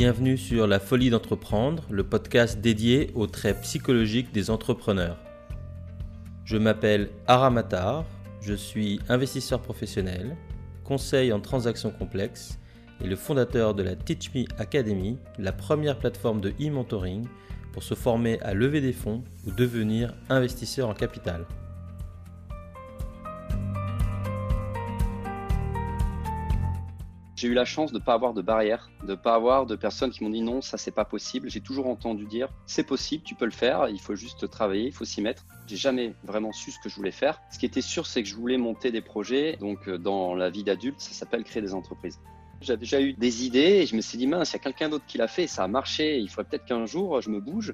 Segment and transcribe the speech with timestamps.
[0.00, 5.18] Bienvenue sur La Folie d'entreprendre, le podcast dédié aux traits psychologiques des entrepreneurs.
[6.44, 8.04] Je m'appelle Aramatar,
[8.40, 10.36] je suis investisseur professionnel,
[10.84, 12.60] conseil en transactions complexes
[13.02, 17.26] et le fondateur de la Teach Me Academy, la première plateforme de e-mentoring
[17.72, 21.44] pour se former à lever des fonds ou devenir investisseur en capital.
[27.38, 29.76] J'ai eu la chance de ne pas avoir de barrière, de ne pas avoir de
[29.76, 31.48] personnes qui m'ont dit non, ça c'est pas possible.
[31.48, 34.92] J'ai toujours entendu dire c'est possible, tu peux le faire, il faut juste travailler, il
[34.92, 35.44] faut s'y mettre.
[35.68, 37.40] J'ai jamais vraiment su ce que je voulais faire.
[37.52, 39.56] Ce qui était sûr, c'est que je voulais monter des projets.
[39.60, 42.18] Donc euh, dans la vie d'adulte, ça s'appelle créer des entreprises.
[42.60, 44.88] J'avais déjà eu des idées et je me suis dit mince, il y a quelqu'un
[44.88, 46.18] d'autre qui l'a fait, ça a marché.
[46.18, 47.72] Il faudrait peut-être qu'un jour je me bouge.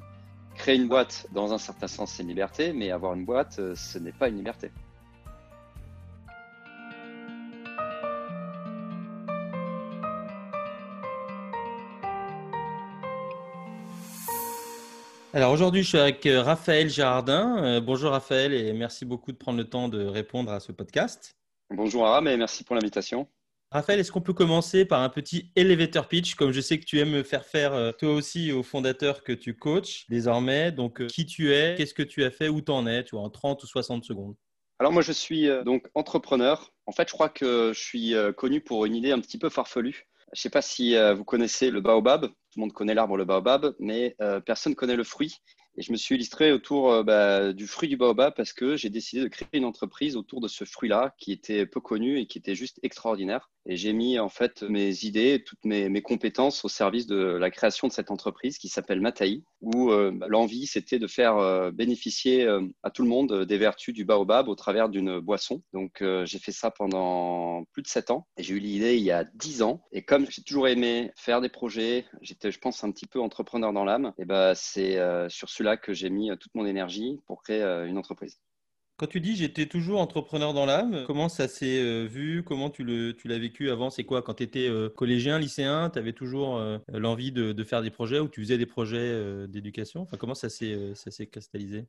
[0.56, 3.74] Créer une boîte, dans un certain sens, c'est une liberté, mais avoir une boîte, euh,
[3.74, 4.70] ce n'est pas une liberté.
[15.34, 17.56] Alors aujourd'hui, je suis avec euh, Raphaël Girardin.
[17.60, 21.36] Euh, bonjour Raphaël et merci beaucoup de prendre le temps de répondre à ce podcast.
[21.70, 23.26] Bonjour Aram et merci pour l'invitation.
[23.72, 27.00] Raphaël, est-ce qu'on peut commencer par un petit elevator pitch, comme je sais que tu
[27.00, 30.70] aimes faire faire euh, toi aussi aux fondateurs que tu coaches désormais.
[30.70, 33.24] Donc, qui tu es, qu'est-ce que tu as fait, où tu en es, tu vois,
[33.24, 34.36] en 30 ou 60 secondes
[34.80, 36.72] alors moi je suis donc entrepreneur.
[36.86, 40.08] En fait je crois que je suis connu pour une idée un petit peu farfelue.
[40.32, 42.26] Je ne sais pas si vous connaissez le baobab.
[42.26, 45.40] Tout le monde connaît l'arbre, le baobab, mais personne ne connaît le fruit.
[45.76, 48.90] Et je me suis illustré autour euh, bah, du fruit du baobab parce que j'ai
[48.90, 52.38] décidé de créer une entreprise autour de ce fruit-là qui était peu connu et qui
[52.38, 53.50] était juste extraordinaire.
[53.66, 57.50] Et j'ai mis en fait mes idées, toutes mes, mes, compétences au service de la
[57.50, 61.70] création de cette entreprise qui s'appelle Mataï, où euh, bah, l'envie c'était de faire euh,
[61.70, 62.46] bénéficier
[62.82, 65.62] à tout le monde des vertus du baobab au travers d'une boisson.
[65.72, 69.10] Donc j'ai fait ça pendant plus de sept ans et j'ai eu l'idée il y
[69.10, 69.82] a dix ans.
[69.92, 73.72] Et comme j'ai toujours aimé faire des projets, j'étais je pense un petit peu entrepreneur
[73.72, 74.98] dans l'âme, et bah c'est
[75.28, 78.40] sur ce là que j'ai mis euh, toute mon énergie pour créer euh, une entreprise.
[78.96, 82.44] Quand tu dis j'étais toujours entrepreneur dans l'âme, comment ça s'est euh, vu?
[82.44, 83.90] Comment tu l'as vécu avant?
[83.90, 84.22] C'est quoi?
[84.22, 86.60] Quand tu étais collégien, lycéen, tu avais toujours
[86.92, 90.06] l'envie de, faire des projets ou tu faisais des projets d'éducation?
[90.18, 90.94] Comment ça s'est
[91.30, 91.86] cristallisé?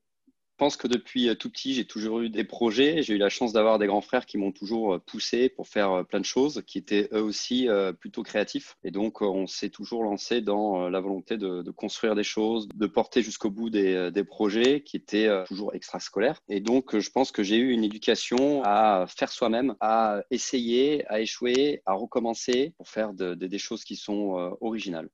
[0.57, 3.03] Pense que depuis euh, tout petit, j'ai toujours eu des projets.
[3.03, 5.91] J'ai eu la chance d'avoir des grands frères qui m'ont toujours euh, poussé pour faire
[5.91, 7.67] euh, plein de choses, qui étaient eux aussi
[7.99, 8.77] plutôt créatifs.
[8.83, 13.21] Et donc, on s'est toujours lancé dans la volonté de, construire des choses, de porter
[13.21, 16.41] jusqu'au bout des, projets qui étaient toujours extrascolaires.
[16.47, 21.19] Et donc, je pense que j'ai eu une éducation à faire soi-même, à essayer, à
[21.21, 25.09] échouer, à recommencer pour faire des choses qui sont originales.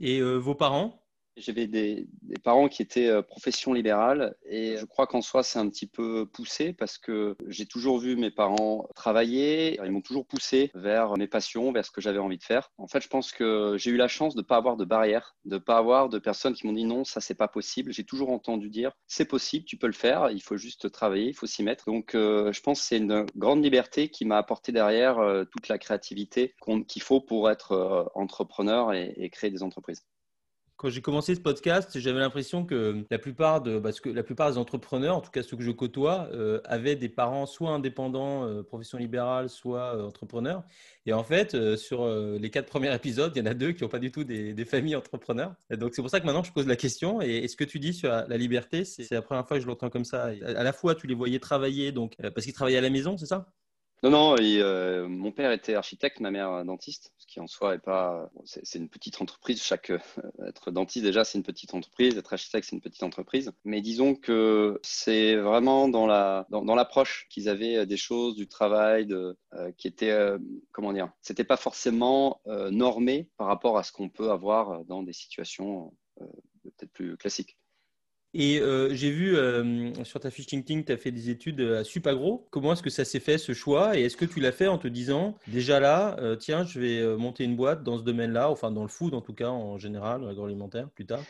[0.00, 1.07] Et vos parents?
[1.40, 2.06] J'avais des,
[2.42, 6.26] parents qui étaient euh, profession libérale et je crois qu'en soi c'est un petit peu
[6.26, 11.26] poussé parce que j'ai toujours vu mes parents travailler, ils m'ont toujours poussé vers mes
[11.26, 12.70] passions, vers ce que j'avais envie de faire.
[12.78, 15.36] En fait, je pense que j'ai eu la chance de ne pas avoir de barrières,
[15.44, 17.92] de ne pas avoir de personnes qui m'ont dit non, ça c'est pas possible.
[17.92, 21.34] J'ai toujours entendu dire c'est possible, tu peux le faire, il faut juste travailler, il
[21.34, 21.86] faut s'y mettre.
[21.86, 25.68] Donc euh, je pense que c'est une grande liberté qui m'a apporté derrière euh, toute
[25.68, 26.54] la créativité
[26.86, 30.04] qu'il faut pour être entrepreneur et créer des entreprises
[30.78, 34.58] quand j'ai commencé ce podcast, j'avais l'impression que la plupart, parce que la plupart des
[34.58, 38.62] entrepreneurs, en tout cas ceux que je côtoie, euh, avaient des parents soit indépendants, euh,
[38.62, 40.62] profession libérale, soit euh, entrepreneurs.
[41.04, 43.88] Et en fait, sur les quatre premiers épisodes, il y en a deux qui n'ont
[43.88, 45.54] pas du tout des, familles entrepreneurs.
[45.70, 47.22] donc c'est pour ça que maintenant je pose la question.
[47.22, 49.88] Et, ce que tu dis sur la, liberté, c'est la première fois que je l'entends
[49.88, 50.24] comme ça?
[50.44, 53.26] À, la fois, tu les voyais travailler, donc parce qu'ils travaillaient à la maison, c'est
[53.26, 53.46] ça?
[54.04, 57.80] Non, non, euh, mon père était architecte, ma mère dentiste, ce qui en soi est
[57.80, 58.30] pas.
[58.44, 59.60] c'est une petite entreprise.
[59.60, 59.98] Chaque euh,
[60.46, 62.16] être dentiste déjà, c'est une petite entreprise.
[62.16, 63.50] Être architecte, c'est une petite entreprise.
[63.64, 69.12] Mais disons que c'est vraiment dans la dans, l'approche qu'ils avaient des choses, du travail,
[69.12, 69.34] euh,
[69.76, 70.16] qui était
[70.70, 71.10] comment dire.
[71.20, 75.92] C'était pas forcément normé par rapport à ce qu'on peut avoir dans des situations
[76.62, 77.58] peut-être plus classiques.
[78.40, 81.82] Et euh, j'ai vu euh, sur ta fiche LinkedIn, tu as fait des études à
[81.82, 82.46] Supagro.
[82.50, 83.98] Comment est-ce que ça s'est fait ce choix?
[83.98, 87.16] Et est-ce que tu l'as fait en te disant, déjà là, euh, tiens, je vais
[87.16, 90.22] monter une boîte dans ce domaine-là, enfin dans le food en tout cas, en général,
[90.22, 91.24] l'agroalimentaire, plus tard?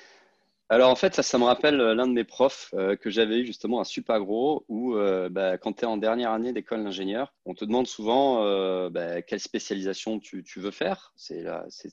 [0.70, 3.38] Alors en fait, ça, ça me rappelle euh, l'un de mes profs euh, que j'avais
[3.38, 7.32] eu justement à Supagro, où euh, bah, quand tu es en dernière année d'école d'ingénieur,
[7.46, 11.12] on te demande souvent bah, quelle spécialisation tu, veux faire.
[11.16, 11.46] C'est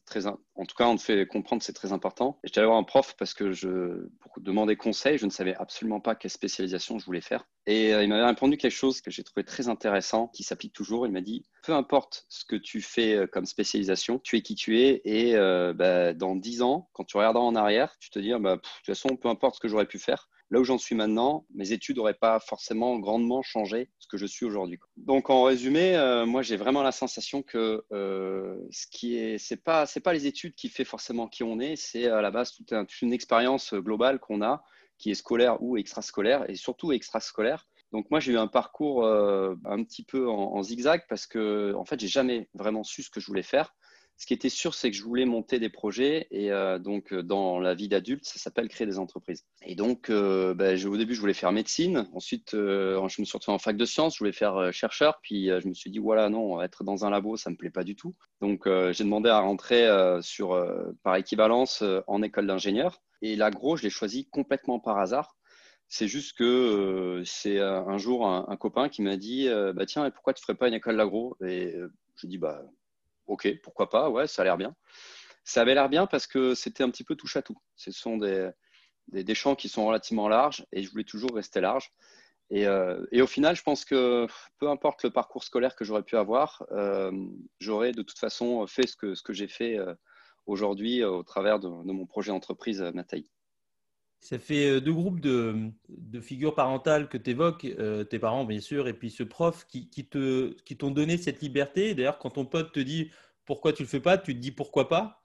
[0.05, 2.39] très, en tout cas, on te fait comprendre c'est très important.
[2.43, 5.55] Et j'étais allé voir un prof parce que je, pour demander conseil, je ne savais
[5.55, 7.45] absolument pas quelle spécialisation je voulais faire.
[7.67, 11.07] Et il m'avait répondu quelque chose que j'ai trouvé très intéressant, qui s'applique toujours.
[11.07, 14.79] Il m'a dit, peu importe ce que tu fais comme spécialisation, tu es qui tu
[14.79, 15.35] es, et
[15.73, 18.85] bah, dans dix ans, quand tu regarderas en arrière, tu te dis, bah, de toute
[18.85, 21.97] façon, peu importe ce que j'aurais pu faire, là où j'en suis maintenant, mes études
[21.97, 24.79] n'auraient pas forcément grandement changé ce que je suis aujourd'hui.
[24.97, 29.63] Donc en résumé, euh, moi j'ai vraiment la sensation que euh, ce qui est, c'est
[29.63, 32.53] pas, c'est pas les études qui fait forcément qui on est, c'est à la base
[32.53, 34.63] toute, une expérience globale qu'on a,
[34.97, 37.65] qui est scolaire ou extrascolaire, et surtout extrascolaire.
[37.91, 41.73] Donc moi j'ai eu un parcours euh, un petit peu en, en, zigzag parce que
[41.75, 43.73] en fait j'ai jamais vraiment su ce que je voulais faire.
[44.17, 47.21] Ce qui était sûr, c'est que je voulais monter des projets et euh, donc euh,
[47.21, 49.43] dans la vie d'adulte, ça s'appelle créer des entreprises.
[49.65, 52.07] Et donc, euh, ben, au début, je voulais faire médecine.
[52.13, 54.15] Ensuite, je me suis retrouvé en fac de sciences.
[54.15, 55.19] Je voulais faire chercheur.
[55.21, 57.83] Puis je me suis dit, voilà, non, être dans un labo, ça me plaît pas
[57.83, 58.15] du tout.
[58.41, 59.87] Donc, j'ai demandé à rentrer
[61.03, 63.01] par équivalence en école d'ingénieur.
[63.21, 65.35] Et l'agro, je l'ai choisi complètement par hasard.
[65.87, 70.41] C'est juste que c'est un jour un, copain qui m'a dit, bah tiens, pourquoi tu
[70.41, 71.35] ferais pas une école d'agro?
[71.45, 71.75] Et
[72.15, 72.63] je dis, bah
[73.27, 74.75] ok, pourquoi pas, ouais, ça a l'air bien.
[75.43, 77.57] Ça avait l'air bien parce que c'était un petit peu touche à tout.
[77.75, 78.49] Ce sont des,
[79.09, 81.91] des, champs qui sont relativement larges et je voulais toujours rester large.
[82.51, 84.27] Et, euh, et, au final, je pense que
[84.59, 87.11] peu importe le parcours scolaire que j'aurais pu avoir, euh,
[87.59, 89.93] j'aurais de toute façon fait ce que, j'ai fait euh,
[90.45, 93.29] aujourd'hui au travers de, mon projet d'entreprise Nataï.
[94.25, 95.71] Ça fait deux groupes de,
[96.19, 97.67] figures parentales que tu évoques,
[98.09, 101.93] tes parents bien sûr, et puis ce prof qui, t'ont donné cette liberté.
[101.93, 103.11] D'ailleurs, quand ton pote te dit
[103.45, 105.21] pourquoi tu le fais pas, tu te dis pourquoi pas,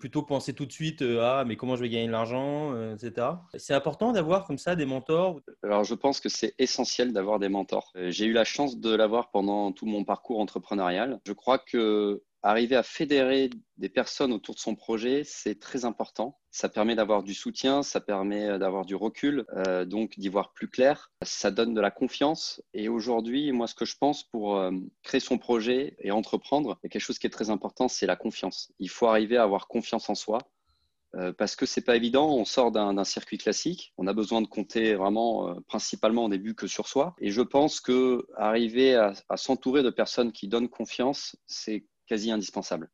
[0.00, 3.28] plutôt que penser tout de suite ah mais comment je vais gagner de l'argent, etc.
[3.56, 5.38] C'est important d'avoir comme ça des mentors.
[5.62, 7.92] Alors je pense que c'est essentiel d'avoir des mentors.
[8.08, 11.20] J'ai eu la chance de l'avoir pendant tout mon parcours entrepreneurial.
[11.24, 16.38] Je crois que arriver à fédérer des personnes autour de son projet, c'est très important.
[16.50, 20.52] Ça permet d'avoir du soutien, ça permet euh, d'avoir du recul, euh, donc d'y voir
[20.52, 21.10] plus clair.
[21.22, 22.62] Ça donne de la confiance.
[22.74, 24.70] Et aujourd'hui, moi, ce que je pense pour euh,
[25.02, 28.06] créer son projet et entreprendre, il y a quelque chose qui est très important, c'est
[28.06, 28.72] la confiance.
[28.78, 30.38] Il faut arriver à avoir confiance en soi.
[31.38, 34.94] parce que c'est pas évident, on sort d'un circuit classique, on a besoin de compter
[34.94, 37.16] vraiment principalement au début que sur soi.
[37.18, 42.32] Et je pense que arriver à, à s'entourer de personnes qui donnent confiance, c'est quasi
[42.32, 42.90] indispensable.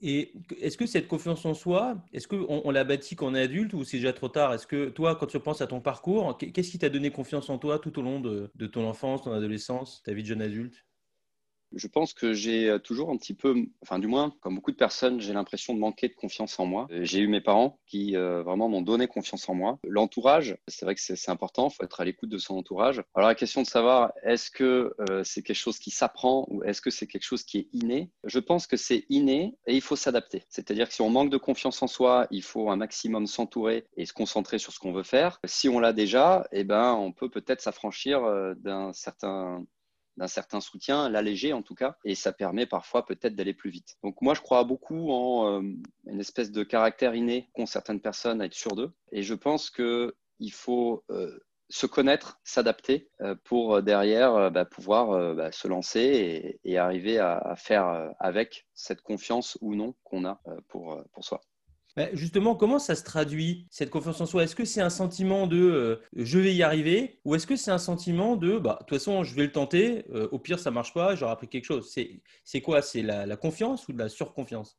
[0.00, 3.42] Et est-ce que cette confiance en soi, est-ce qu'on on, l'a bâtie quand on est
[3.42, 4.54] adulte ou c'est déjà trop tard?
[4.54, 7.58] Est-ce que toi, quand tu penses à ton parcours, qu'est-ce qui t'a donné confiance en
[7.58, 10.84] toi tout au long de, de ton enfance, ton adolescence, ta vie de jeune adulte?
[11.74, 14.76] Je pense que j'ai euh, toujours un petit peu, enfin du moins, comme beaucoup de
[14.76, 16.86] personnes, j'ai l'impression de manquer de confiance en moi.
[16.90, 19.78] J'ai eu mes parents qui euh, vraiment m'ont donné confiance en moi.
[19.86, 23.02] L'entourage, c'est vrai que c'est important, il faut être à l'écoute de son entourage.
[23.14, 26.80] Alors la question de savoir, est-ce que euh, c'est quelque chose qui s'apprend ou est-ce
[26.80, 28.10] que c'est quelque chose qui est inné?
[28.24, 30.44] Je pense que c'est inné et il faut s'adapter.
[30.48, 34.06] C'est-à-dire que si on manque de confiance en soi, il faut un maximum s'entourer et
[34.06, 35.40] se concentrer sur ce qu'on veut faire.
[35.44, 38.22] Si on l'a déjà, eh ben, on peut peut-être s'affranchir
[38.56, 39.64] d'un certain
[40.16, 43.96] d'un certain soutien, l'alléger en tout cas, et ça permet parfois peut-être d'aller plus vite.
[44.02, 45.62] Donc moi, je crois beaucoup en euh,
[46.06, 49.70] une espèce de caractère inné qu'ont certaines personnes à être sur d'eux, et je pense
[49.70, 51.38] qu'il faut euh,
[51.68, 58.12] se connaître, s'adapter euh, pour derrière bah, pouvoir bah, se lancer et, arriver à, faire
[58.18, 61.40] avec cette confiance ou non qu'on a pour soi.
[61.94, 64.44] Bah, justement, comment ça se traduit, cette confiance en soi?
[64.44, 67.20] Est-ce que c'est un sentiment de euh, je vais y arriver?
[67.26, 70.06] Ou est-ce que c'est un sentiment de bah, de toute façon, je vais le tenter,
[70.10, 71.94] euh, au pire, ça marche pas, j'aurai appris quelque chose?
[72.44, 72.80] C'est quoi?
[72.80, 74.78] C'est la, confiance ou de la surconfiance?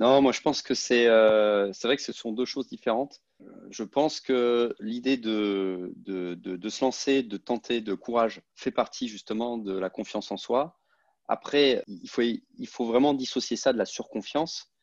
[0.00, 3.22] Non, moi je pense que c'est euh, vrai que ce sont deux choses différentes.
[3.70, 9.08] Je pense que l'idée de, de, de, se lancer, de tenter, de courage fait partie
[9.08, 10.80] justement de la confiance en soi.
[11.28, 14.73] Après, il faut, il faut vraiment dissocier ça de la surconfiance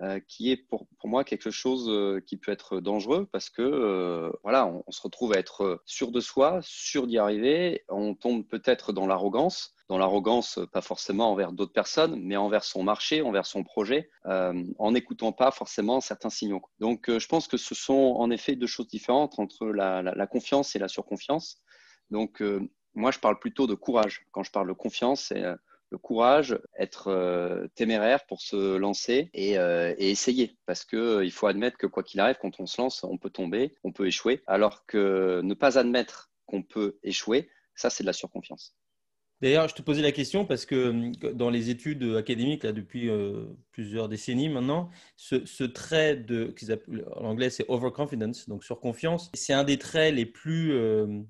[0.00, 4.30] euh, qui est pour, moi quelque chose euh, qui peut être dangereux parce que euh,
[4.44, 8.92] voilà, on, se retrouve à être sûr de soi, sûr d'y arriver, on tombe peut-être
[8.92, 13.64] dans l'arrogance, dans l'arrogance pas forcément envers d'autres personnes, mais envers son marché, envers son
[13.64, 16.62] projet, en n'écoutant pas forcément certains signaux.
[16.78, 20.76] Donc je pense que ce sont en effet deux choses différentes entre la, la, confiance
[20.76, 21.60] et la surconfiance.
[22.10, 22.42] Donc
[22.94, 24.26] moi je parle plutôt de courage.
[24.30, 25.42] Quand je parle de confiance, c'est
[25.90, 30.56] le courage, être euh, téméraire pour se lancer et, euh, essayer.
[30.66, 33.30] Parce qu'il euh, faut admettre que quoi qu'il arrive, quand on se lance, on peut
[33.30, 34.42] tomber, on peut échouer.
[34.46, 38.74] Alors que ne pas admettre qu'on peut échouer, ça, c'est de la surconfiance.
[39.40, 43.10] D'ailleurs, je te posais la question parce que dans les études académiques, là, depuis
[43.72, 46.52] plusieurs décennies maintenant, ce, trait de,
[47.14, 50.72] en anglais c'est overconfidence, donc surconfiance, c'est un des traits les plus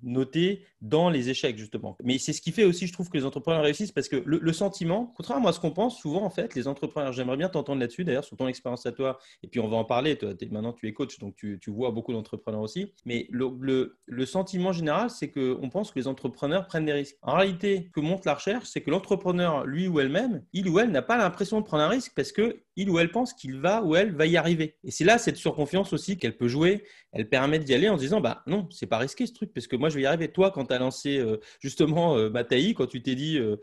[0.02, 1.96] notés dans les échecs justement.
[2.02, 4.52] Mais c'est ce qui fait aussi, je trouve, que les entrepreneurs réussissent parce que le,
[4.52, 8.04] sentiment, contrairement à ce qu'on pense, souvent en fait, les entrepreneurs, j'aimerais bien t'entendre là-dessus
[8.04, 10.18] d'ailleurs, sur ton expérience à toi, et puis on va en parler,
[10.50, 15.10] maintenant tu es coach, donc tu, vois beaucoup d'entrepreneurs aussi, mais le, le, sentiment général,
[15.10, 17.16] c'est qu'on pense que les entrepreneurs prennent des risques.
[17.22, 20.90] En réalité, que montre la recherche, c'est que l'entrepreneur, lui ou elle-même, il ou elle
[20.90, 23.82] n'a pas l'impression de prendre un risque parce que il ou elle pense qu'il va
[23.82, 24.76] ou elle va y arriver.
[24.84, 26.84] Et c'est là cette surconfiance aussi qu'elle peut jouer.
[27.12, 29.76] Elle permet d'y aller en disant bah non, c'est pas risqué ce truc parce que
[29.76, 30.30] moi je vais y arriver.
[30.30, 33.56] Toi, quand tu as lancé euh, justement euh, Mataï, quand tu t'es dit euh,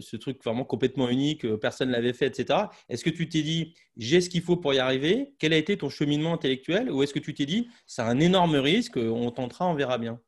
[0.00, 2.58] ce truc vraiment complètement unique, personne l'avait fait, etc.
[2.88, 5.34] Est-ce que tu t'es dit j'ai ce qu'il faut pour y arriver?
[5.38, 6.90] Quel a été ton cheminement intellectuel?
[6.90, 10.20] Ou est-ce que tu t'es dit c'est un énorme risque, on tentera, on verra bien?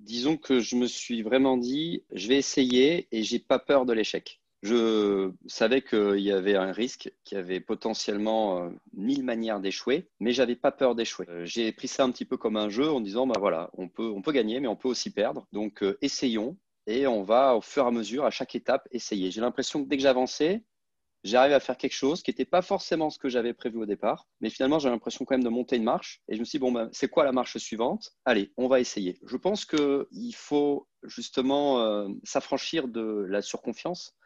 [0.00, 3.92] Disons que je me suis vraiment dit je vais essayer et j'ai pas peur de
[3.92, 4.40] l'échec.
[4.62, 10.08] Je savais qu'il y avait un risque, qu'il y avait potentiellement euh, mille manières d'échouer,
[10.18, 11.26] mais j'avais pas peur d'échouer.
[11.28, 13.88] Euh, j'ai pris ça un petit peu comme un jeu en disant, bah voilà, on
[13.88, 15.46] peut, on peut gagner, mais on peut aussi perdre.
[15.52, 19.30] Donc euh, essayons et on va au fur et à mesure, à chaque étape, essayer.
[19.30, 20.62] J'ai l'impression que dès que j'avançais,
[21.26, 24.26] j'arrive à faire quelque chose qui n'était pas forcément ce que j'avais prévu au départ,
[24.40, 26.60] mais finalement j'ai l'impression quand même de monter une marche et je me suis dit,
[26.60, 28.12] bon, ben, c'est quoi la marche suivante?
[28.24, 29.18] Allez, on va essayer.
[29.26, 34.16] Je pense qu'il faut justement s'affranchir de la surconfiance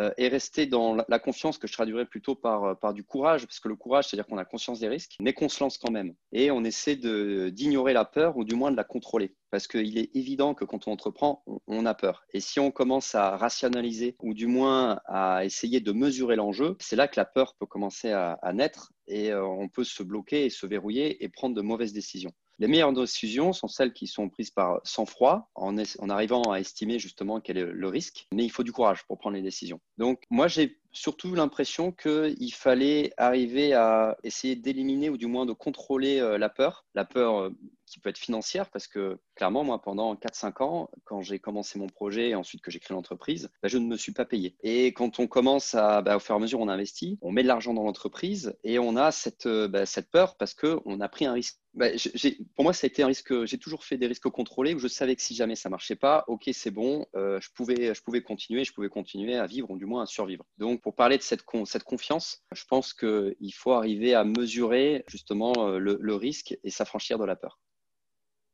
[0.00, 3.46] euh, et rester dans la, confiance que je traduirais plutôt par, euh, par du courage,
[3.46, 5.92] parce que le courage, c'est-à-dire qu'on a conscience des risques, mais qu'on se lance quand
[5.92, 6.14] même.
[6.32, 9.36] Et on essaie d'ignorer la peur ou du moins de la contrôler.
[9.54, 12.24] Parce qu'il est évident que quand on entreprend, on, a peur.
[12.32, 16.96] Et si on commence à rationaliser ou du moins à essayer de mesurer l'enjeu, c'est
[16.96, 20.50] là que la peur peut commencer à, naître et euh, on peut se bloquer et
[20.50, 22.32] se verrouiller et prendre de mauvaises décisions.
[22.58, 25.76] Les meilleures décisions sont celles qui sont prises par sang-froid, en,
[26.08, 29.36] arrivant à estimer justement quel est le risque, mais il faut du courage pour prendre
[29.36, 29.80] les décisions.
[29.98, 35.52] Donc moi, j'ai surtout l'impression qu'il fallait arriver à essayer d'éliminer ou du moins de
[35.52, 37.50] contrôler euh, la peur, la peur euh,
[37.94, 41.86] qui peut être financière, parce que clairement, moi, pendant 4-5 ans, quand j'ai commencé mon
[41.86, 44.56] projet et ensuite que j'ai créé l'entreprise, bah, je ne me suis pas payé.
[44.62, 47.44] Et quand on commence à, bah, au fur et à mesure, on investit, on met
[47.44, 51.08] de l'argent dans l'entreprise et on a cette, euh, bah, cette peur parce qu'on a
[51.08, 51.60] pris un risque.
[52.56, 53.44] pour moi, ça a été un risque.
[53.44, 56.24] J'ai toujours fait des risques contrôlés où je savais que si jamais ça marchait pas,
[56.26, 59.86] ok, c'est bon, je pouvais, je pouvais continuer, je pouvais continuer à vivre ou du
[59.86, 60.44] moins à survivre.
[60.58, 65.44] Donc, pour parler de cette, cette confiance, je pense qu'il faut arriver à mesurer justement
[65.58, 67.58] euh, le, risque et s'affranchir de la peur.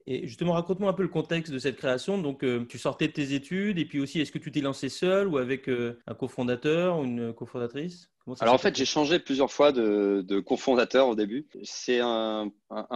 [0.06, 2.18] Et justement, raconte-moi un peu le contexte de cette création.
[2.18, 4.88] Donc, euh, tu sortais de tes études et puis aussi, est-ce que tu t'es lancé
[4.88, 8.10] seul ou avec euh, un cofondateur ou une cofondatrice?
[8.40, 11.48] Alors, en fait, j'ai changé plusieurs fois de, cofondateur au début.
[11.64, 12.50] C'est un,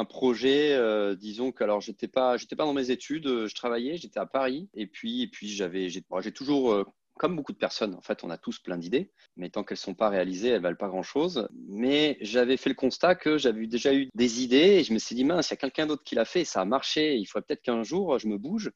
[0.09, 0.79] projet,
[1.17, 4.69] disons que alors j'étais pas, j'étais pas dans mes études, je travaillais, j'étais à Paris
[4.75, 6.85] et puis, et puis j'avais, j'ai toujours
[7.17, 9.81] comme beaucoup de personnes, en fait, on a tous plein d'idées, mais tant qu'elles ne
[9.81, 11.49] sont pas réalisées, elles ne valent pas grand-chose.
[11.69, 15.15] Mais j'avais fait le constat que j'avais déjà eu des idées et je me suis
[15.15, 17.47] dit, mince, il y a quelqu'un d'autre qui l'a fait, ça a marché, il faudrait
[17.47, 18.71] peut-être qu'un jour, je me bouge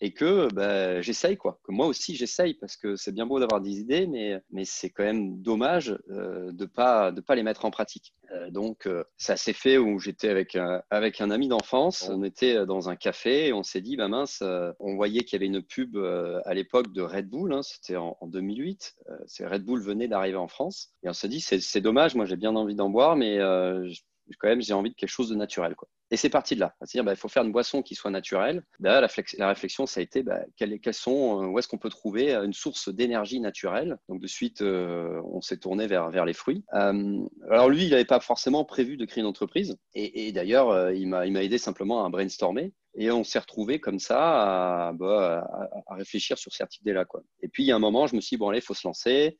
[0.00, 3.60] et que ben, j'essaye quoi, que moi aussi j'essaye parce que c'est bien beau d'avoir
[3.60, 7.64] des idées, mais, mais c'est quand même dommage euh, de pas de pas les mettre
[7.64, 8.14] en pratique.
[8.32, 12.22] Euh, donc euh, ça s'est fait où j'étais avec un, avec un ami d'enfance, on
[12.22, 14.42] était dans un café et on s'est dit bah mince,
[14.78, 18.16] on voyait qu'il y avait une pub à l'époque de Red Bull, hein, c'était en,
[18.22, 20.92] 2008, c'est Red Bull venait d'arriver en France.
[21.02, 23.38] Et on s'est dit c'est dommage, moi j'ai bien envie d'en boire, mais
[24.38, 25.88] quand même j'ai envie de quelque chose de naturel quoi.
[26.10, 26.74] Et c'est parti de là.
[26.80, 28.64] C'est-à-dire, bah, il faut faire une boisson qui soit naturelle.
[28.80, 32.34] Bah, la, réflexion, ça a été, bah, quelles, sont, euh, où est-ce qu'on peut trouver
[32.34, 36.64] euh, une source d'énergie naturelle Donc, de suite, euh, on s'est tourné vers, les fruits.
[36.70, 39.76] alors, lui, il n'avait pas forcément prévu de créer une entreprise.
[39.94, 42.72] Et, d'ailleurs, il m'a aidé simplement à brainstormer.
[42.94, 47.04] Et on s'est retrouvé comme ça à, à, réfléchir sur cette idée-là.
[47.42, 48.74] Et puis, il y a un moment, je me suis dit, bon, allez, il faut
[48.74, 49.38] se lancer.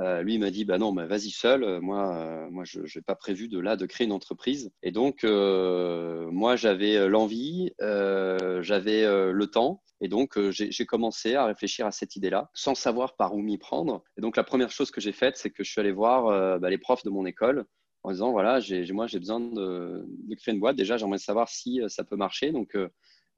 [0.00, 1.62] Euh, lui, m'a dit, bah non, vas-y seul.
[1.62, 4.72] Euh, moi, euh, moi, je n'ai pas prévu de là de créer une entreprise.
[4.82, 9.82] Et donc, moi, j'avais l'envie, j'avais le temps.
[10.02, 14.02] Et donc, j'ai commencé à réfléchir à cette idée-là, sans savoir par où m'y prendre.
[14.16, 16.70] Et donc, la première chose que j'ai faite, c'est que je suis allé voir bah,
[16.70, 17.66] les profs de mon école
[18.02, 18.60] en disant, voilà,
[18.92, 20.76] moi, j'ai besoin de, de, créer une boîte.
[20.76, 22.52] Déjà, j'aimerais savoir si ça peut marcher.
[22.52, 22.74] Donc,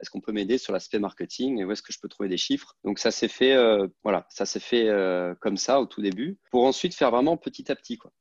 [0.02, 2.36] est-ce qu'on peut m'aider sur l'aspect marketing et où est-ce que je peux trouver des
[2.36, 2.76] chiffres?
[2.84, 6.38] Donc ça s'est fait, euh, voilà, ça s'est fait euh, comme ça au tout début,
[6.50, 8.12] pour ensuite faire vraiment petit à petit, quoi.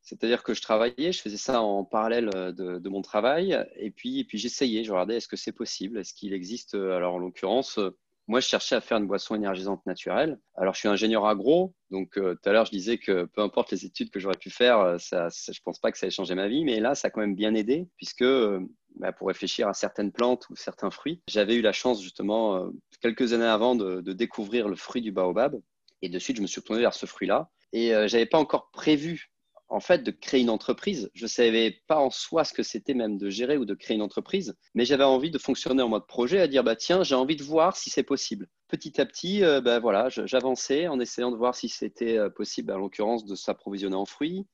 [0.00, 4.20] C'est-à-dire que je travaillais, je faisais ça en parallèle euh, de, mon travail, et puis,
[4.20, 7.78] et puis j'essayais, je regardais est-ce que c'est possible, est-ce qu'il existe, alors en l'occurrence,
[8.26, 10.38] moi, je cherchais à faire une boisson énergisante naturelle.
[10.54, 13.86] Alors, je suis ingénieur agro, donc tout à l'heure, je disais que peu importe les
[13.86, 16.62] études que j'aurais pu faire, je ne pense pas que ça ait changé ma vie,
[16.62, 18.24] mais là, ça a quand même bien aidé, puisque
[18.98, 21.22] bah, pour réfléchir à certaines plantes ou certains fruits.
[21.28, 25.60] J'avais eu la chance justement euh, quelques années avant de, découvrir le fruit du baobab
[26.02, 28.70] et de suite je me suis tourné vers ce fruit-là et euh, j'avais pas encore
[28.70, 29.30] prévu
[29.68, 31.10] en fait de créer une entreprise.
[31.14, 34.02] Je savais pas en soi ce que c'était même de gérer ou de créer une
[34.02, 37.36] entreprise, mais j'avais envie de fonctionner en mode projet, à dire bah tiens j'ai envie
[37.36, 38.48] de voir si c'est possible.
[38.68, 42.78] Petit à petit, euh, bah, voilà, j'avançais en essayant de voir si c'était possible, en
[42.78, 44.46] l'occurrence de s'approvisionner en fruits,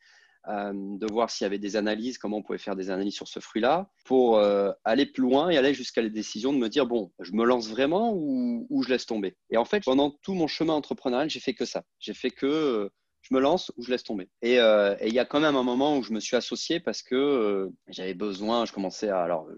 [0.47, 3.41] de voir s'il y avait des analyses, comment on pouvait faire des analyses sur ce
[3.41, 4.39] fruit-là, pour
[4.85, 7.69] aller plus loin et aller jusqu'à la décision de me dire, bon, je me lance
[7.69, 9.37] vraiment ou, ou je laisse tomber.
[9.51, 11.85] Et en fait, pendant tout mon chemin entrepreneurial, j'ai fait que ça.
[11.99, 12.91] J'ai fait que
[13.25, 14.29] je me lance ou je laisse tomber.
[14.45, 17.03] Euh, et il y a quand même un moment où je me suis associé parce
[17.03, 19.49] que euh, j'avais besoin, je commençais à, alors,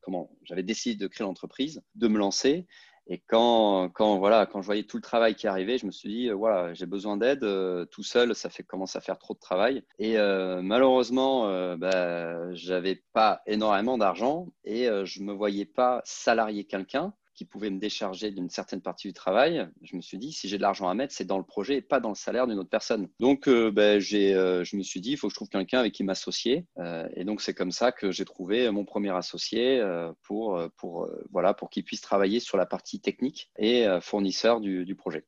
[0.00, 2.66] comment, j'avais décidé de créer l'entreprise, de me lancer.
[3.06, 6.08] Et quand, quand, voilà, quand je voyais tout le travail qui arrivait, je me suis
[6.08, 7.40] dit, euh, voilà, j'ai besoin d'aide.
[7.90, 9.82] tout seul, ça fait commence à faire trop de travail.
[9.98, 10.16] Et
[10.62, 17.70] malheureusement, bah, j'avais pas énormément d'argent et je me voyais pas salarier quelqu'un qui pouvait
[17.70, 20.88] me décharger d'une certaine partie du travail, je me suis dit, si j'ai de l'argent
[20.88, 23.08] à mettre, c'est dans le projet et pas dans le salaire d'une autre personne.
[23.20, 25.80] Donc, euh, ben, j'ai, euh, je me suis dit, il faut que je trouve quelqu'un
[25.80, 26.66] avec qui m'associer.
[26.78, 29.82] Euh, et donc, c'est comme ça que j'ai trouvé mon premier associé
[30.22, 35.24] pour, pour, voilà, pour qu'il puisse travailler sur la partie technique et fournisseur du, projet.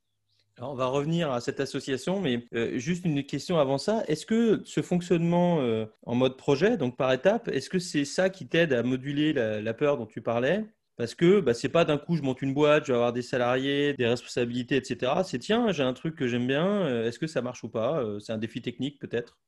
[0.56, 2.46] Alors, on va revenir à cette association, mais
[2.78, 4.04] juste une question avant ça.
[4.08, 5.58] Est-ce que ce fonctionnement
[6.02, 9.74] en mode projet, donc par étape, est-ce que c'est ça qui t'aide à moduler la
[9.74, 10.64] peur dont tu parlais?
[10.96, 13.22] Parce que bah, c'est pas d'un coup je monte une boîte, je vais avoir des
[13.22, 15.12] salariés, des responsabilités, etc.
[15.24, 18.00] C'est tiens, j'ai un truc que j'aime bien, euh, est-ce que ça marche ou pas
[18.00, 19.38] euh, C'est un défi technique peut-être?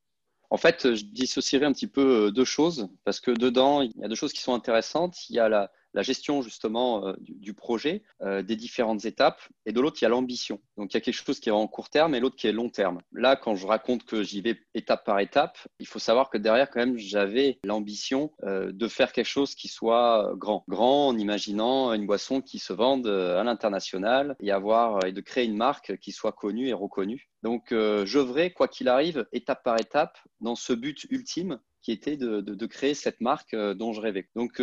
[0.51, 4.05] En fait, je dissocierai un petit peu euh, deux choses, parce que dedans, il y
[4.05, 5.29] a deux choses qui sont intéressantes.
[5.29, 9.73] Il y a la, la gestion justement euh, du, projet, euh, des différentes étapes, et
[9.73, 10.61] de l'autre, il y a l'ambition.
[10.77, 12.53] Donc il y a quelque chose qui est en court terme et l'autre qui est
[12.53, 13.01] long terme.
[13.13, 16.69] Là, quand je raconte que j'y vais étape par étape, il faut savoir que derrière,
[16.71, 20.65] quand même, j'avais l'ambition euh, de faire quelque chose qui soit grand.
[20.69, 25.47] Grand en imaginant une boisson qui se vende à l'international et avoir et de créer
[25.47, 27.31] une marque qui soit connue et reconnue.
[27.43, 32.17] Donc, je vrai, quoi qu'il arrive, étape par étape, dans ce but ultime qui était
[32.17, 34.29] de, de créer cette marque dont je rêvais.
[34.35, 34.61] Donc,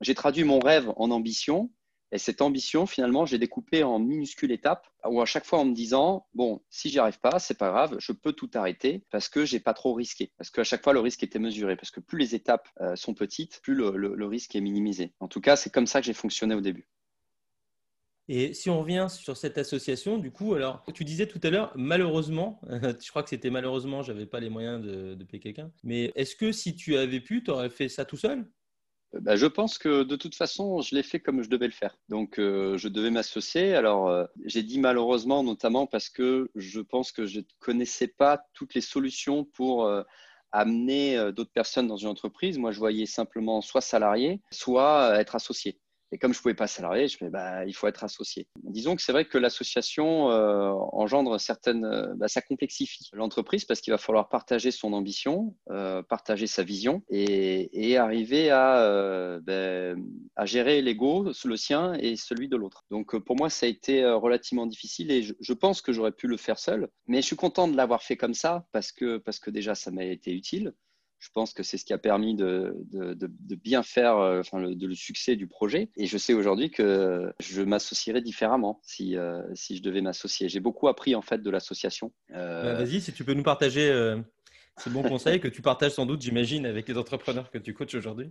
[0.00, 1.70] j'ai traduit mon rêve en ambition.
[2.12, 5.74] Et cette ambition, finalement, j'ai découpé en minuscules étapes où à chaque fois en me
[5.74, 9.44] disant, bon, si j'y arrive pas, c'est pas grave, je peux tout arrêter parce que
[9.44, 10.30] j'ai pas trop risqué.
[10.36, 11.74] Parce qu'à chaque fois, le risque était mesuré.
[11.74, 15.12] Parce que plus les étapes euh, sont petites, plus le, risque est minimisé.
[15.18, 16.86] En tout cas, c'est comme ça que j'ai fonctionné au début.
[18.28, 21.72] Et si on revient sur cette association, du coup, alors, tu disais tout à l'heure,
[21.74, 26.10] malheureusement, je crois que c'était malheureusement, j'avais pas les moyens de, de payer quelqu'un, mais
[26.14, 28.48] est-ce que si tu avais pu, tu aurais fait ça tout seul?
[29.20, 31.96] Bah, je pense que de toute façon, je l'ai fait comme je devais le faire.
[32.08, 33.74] Donc, euh, je devais m'associer.
[33.74, 38.46] Alors, euh, j'ai dit malheureusement, notamment parce que je pense que je ne connaissais pas
[38.54, 40.02] toutes les solutions pour euh,
[40.52, 42.58] amener d'autres personnes dans une entreprise.
[42.58, 45.80] Moi, je voyais simplement soit salarié, soit être associé.
[46.14, 48.46] Et comme je ne pouvais pas salarier, je me bah, il faut être associé.
[48.62, 51.84] Disons que c'est vrai que l'association euh, engendre certaines.
[51.84, 56.62] Euh, bah, ça complexifie l'entreprise parce qu'il va falloir partager son ambition, euh, partager sa
[56.62, 59.94] vision et, arriver à, bah,
[60.36, 62.84] à gérer l'ego, le sien et celui de l'autre.
[62.90, 66.36] Donc pour moi, ça a été relativement difficile et je, pense que j'aurais pu le
[66.36, 66.88] faire seul.
[67.08, 70.32] Mais je suis content de l'avoir fait comme ça parce que déjà, ça m'a été
[70.32, 70.74] utile
[71.18, 72.76] je pense que c'est ce qui a permis de,
[73.62, 75.88] bien faire euh, enfin, le, le, succès du projet.
[75.96, 80.48] Et je sais aujourd'hui que je m'associerais différemment si, euh, si je devais m'associer.
[80.48, 82.12] J'ai beaucoup appris en fait de l'association.
[82.32, 84.14] Euh, bah, vas-y, si tu peux nous partager
[84.78, 87.94] ces bons conseils que tu partages sans doute, j'imagine, avec les entrepreneurs que tu coaches
[87.94, 88.30] aujourd'hui.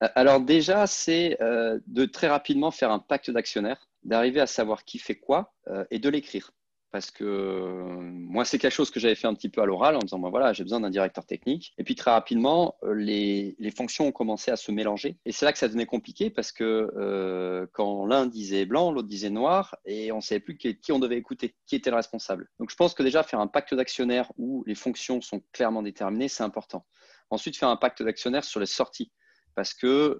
[0.00, 5.16] Alors déjà, c'est de très rapidement faire un pacte d'actionnaires, d'arriver à savoir qui fait
[5.16, 5.54] quoi
[5.90, 6.52] et de l'écrire
[6.90, 9.96] parce que euh, moi, c'est quelque chose que j'avais fait un petit peu à l'oral
[9.96, 11.74] en disant, voilà, j'ai besoin d'un directeur technique.
[11.76, 15.18] Et puis très rapidement, euh, les, fonctions ont commencé à se mélanger.
[15.26, 19.08] Et c'est là que ça devenait compliqué parce que euh, quand l'un disait blanc, l'autre
[19.08, 22.48] disait noir, et on ne savait plus qui, on devait écouter, qui était le responsable.
[22.58, 26.28] Donc je pense que déjà, faire un pacte d'actionnaires où les fonctions sont clairement déterminées,
[26.28, 26.86] c'est important.
[27.30, 29.12] Ensuite, faire un pacte d'actionnaires sur les sorties
[29.54, 30.18] parce que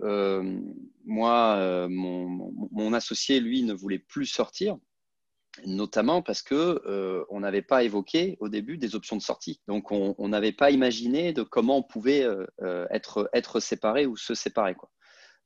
[1.04, 4.76] moi, mon, associé, lui, ne voulait plus sortir
[5.66, 9.60] notamment parce que euh, on n'avait pas évoqué au début des options de sortie.
[9.66, 14.16] Donc on n'avait pas imaginé de comment on pouvait euh, euh, être, être séparé ou
[14.16, 14.74] se séparer.
[14.74, 14.90] Quoi.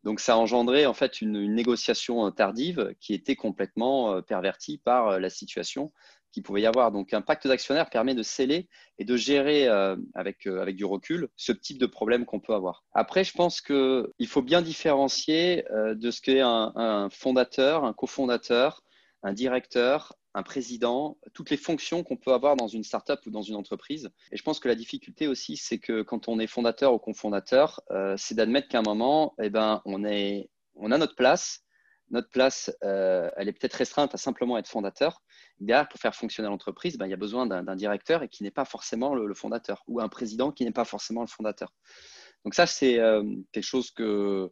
[0.04, 5.30] Donc ça a engendré en fait une, négociation tardive qui était complètement pervertie par la
[5.30, 5.92] situation
[6.32, 6.90] qu'il pouvait y avoir.
[6.90, 9.68] Donc un pacte d'actionnaires permet de sceller et de gérer
[10.14, 12.84] avec, avec du recul ce type de problème qu'on peut avoir.
[12.94, 18.82] Après, je pense qu'il faut bien différencier de ce qu'est un, un fondateur, un cofondateur,
[19.22, 23.42] un directeur, un président, toutes les fonctions qu'on peut avoir dans une startup ou dans
[23.42, 24.10] une entreprise.
[24.30, 27.80] Et je pense que la difficulté aussi, c'est que quand on est fondateur ou cofondateur,
[27.90, 31.64] euh, c'est d'admettre qu'à un moment, eh ben, on, est, on a notre place.
[32.10, 35.22] Notre place, euh, elle est peut-être restreinte à simplement être fondateur.
[35.60, 38.50] Derrière, pour faire fonctionner l'entreprise, ben, il y a besoin d'un directeur et qui n'est
[38.50, 41.72] pas forcément le, fondateur, ou un président qui n'est pas forcément le fondateur.
[42.44, 44.50] Donc ça, c'est euh, quelque chose que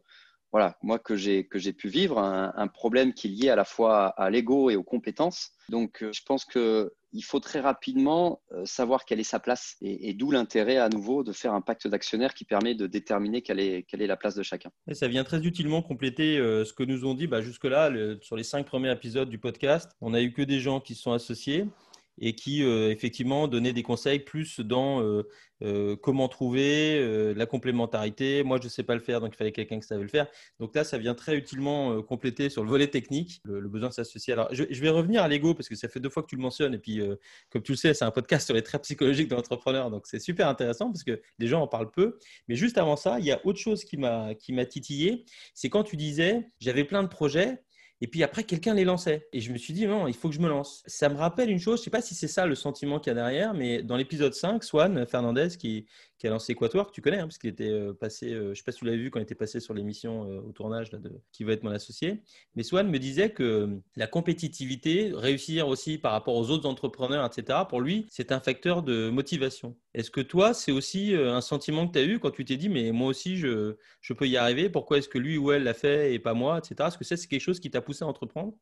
[0.51, 3.63] voilà, moi que j'ai que j'ai pu vivre, un, problème qui est lié à la
[3.63, 5.51] fois à l'ego et aux compétences.
[5.69, 9.75] Donc, euh, je pense que il faut très rapidement euh, savoir quelle est sa place
[9.81, 13.59] et, d'où l'intérêt à nouveau de faire un pacte d'actionnaires qui permet de déterminer quelle
[13.59, 14.71] est, quelle est la place de chacun.
[14.87, 18.35] Et ça vient très utilement compléter euh, ce que nous ont dit bah, jusque-là sur
[18.35, 19.91] les cinq premiers épisodes du podcast.
[19.99, 21.65] On n'a eu que des gens qui se sont associés
[22.21, 25.23] et qui euh, effectivement donnait des conseils plus dans euh,
[25.63, 28.43] euh, comment trouver la complémentarité.
[28.43, 30.27] Moi, je ne sais pas le faire, donc il fallait quelqu'un qui savait le faire.
[30.59, 34.33] Donc là, ça vient très utilement compléter sur le volet technique, le, besoin de s'associer.
[34.33, 36.41] Alors, je, vais revenir à l'ego parce que ça fait deux fois que tu le
[36.41, 36.73] mentionnes.
[36.73, 36.99] Et puis,
[37.49, 39.89] comme tu le sais, c'est un podcast sur les traits psychologiques de l'entrepreneur.
[39.91, 42.17] Donc, c'est super intéressant parce que les gens en parlent peu.
[42.47, 44.35] Mais juste avant ça, il y a autre chose qui m'a
[44.67, 45.25] titillé.
[45.53, 47.61] C'est quand tu disais, j'avais plein de projets,
[48.01, 49.27] et puis après, quelqu'un les lançait.
[49.31, 50.83] Et je me suis dit, non, il faut que je me lance.
[50.87, 53.11] Ça me rappelle une chose, je ne sais pas si c'est ça le sentiment qu'il
[53.11, 55.85] y a derrière, mais dans l'épisode 5, Swan Fernandez, qui,
[56.21, 58.49] qui a lancé Quatuor, que tu connais, hein, parce qu'il était euh, passé, euh, je
[58.49, 60.51] ne sais pas si tu l'as vu quand il était passé sur l'émission euh, au
[60.51, 62.21] tournage de, qui va être mon associé.
[62.55, 67.61] Mais Swan me disait que la compétitivité, réussir aussi par rapport aux autres entrepreneurs, etc.,
[67.67, 69.75] pour lui, c'est un facteur de motivation.
[69.95, 72.69] Est-ce que toi, c'est aussi un sentiment que tu as eu quand tu t'es dit,
[72.69, 74.69] mais moi aussi, je, je peux y arriver?
[74.69, 76.75] Pourquoi est-ce que lui ou elle l'a fait et pas moi, etc.
[76.87, 78.53] Est-ce que ça, c'est quelque chose qui t'a poussé à entreprendre?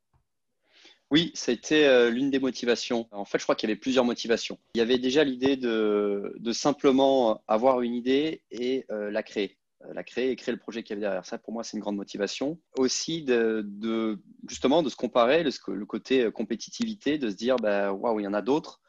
[1.12, 3.08] Oui, ça a été euh, l'une des motivations.
[3.12, 4.60] En fait, je crois qu'il y avait plusieurs motivations.
[4.76, 9.58] Il y avait déjà l'idée de, simplement avoir une idée et euh, la créer.
[9.84, 11.26] Euh, la créer et créer le projet qu'il y avait derrière.
[11.26, 12.60] Ça, pour moi, c'est une grande motivation.
[12.78, 18.24] Aussi, de, justement, de se comparer, le, côté compétitivité, de se dire, bah, waouh, il
[18.24, 18.82] y en a d'autres.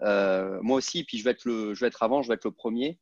[0.00, 2.52] moi aussi, puis je vais, être le, je vais être avant, je vais être le
[2.52, 2.98] premier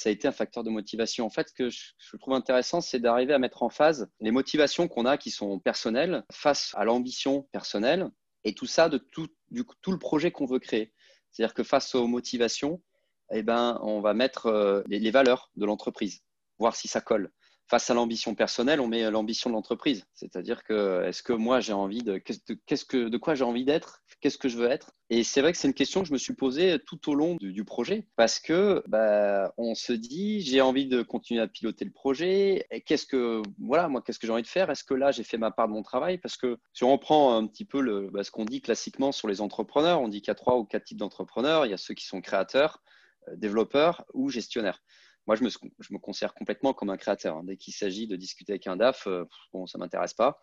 [0.00, 1.26] ça a été un facteur de motivation.
[1.26, 4.88] En fait, ce que je, trouve intéressant, c'est d'arriver à mettre en phase les motivations
[4.88, 8.08] qu'on a qui sont personnelles face à l'ambition personnelle
[8.44, 10.94] et tout ça de tout, le projet qu'on veut créer.
[11.30, 12.82] C'est-à-dire que face aux motivations,
[13.30, 16.22] eh ben, on va mettre euh, les valeurs de l'entreprise,
[16.58, 17.30] voir si ça colle
[17.70, 20.04] face à l'ambition personnelle, on met l'ambition de l'entreprise.
[20.12, 24.02] C'est-à-dire que est-ce que moi j'ai envie de qu'est-ce que de quoi j'ai envie d'être,
[24.20, 24.90] qu'est-ce que je veux être?
[25.08, 27.36] Et c'est vrai que c'est une question que je me suis posée tout au long
[27.36, 31.92] du, projet parce que bah, on se dit j'ai envie de continuer à piloter le
[31.92, 32.66] projet.
[32.72, 34.68] Et qu'est-ce que voilà moi qu'est-ce que j'ai envie de faire?
[34.68, 36.18] Est-ce que là j'ai fait ma part de mon travail?
[36.18, 39.28] Parce que si on reprend un petit peu le, bah, ce qu'on dit classiquement sur
[39.28, 41.66] les entrepreneurs, on dit qu'il y a trois ou quatre types d'entrepreneurs.
[41.66, 42.82] Il y a ceux qui sont créateurs,
[43.28, 44.82] euh, développeurs ou gestionnaires
[45.26, 47.36] moi, je me, considère complètement comme un créateur.
[47.36, 47.44] Hein.
[47.44, 50.40] Dès qu'il s'agit de discuter avec un DAF, euh, bon, ça ne m'intéresse pas.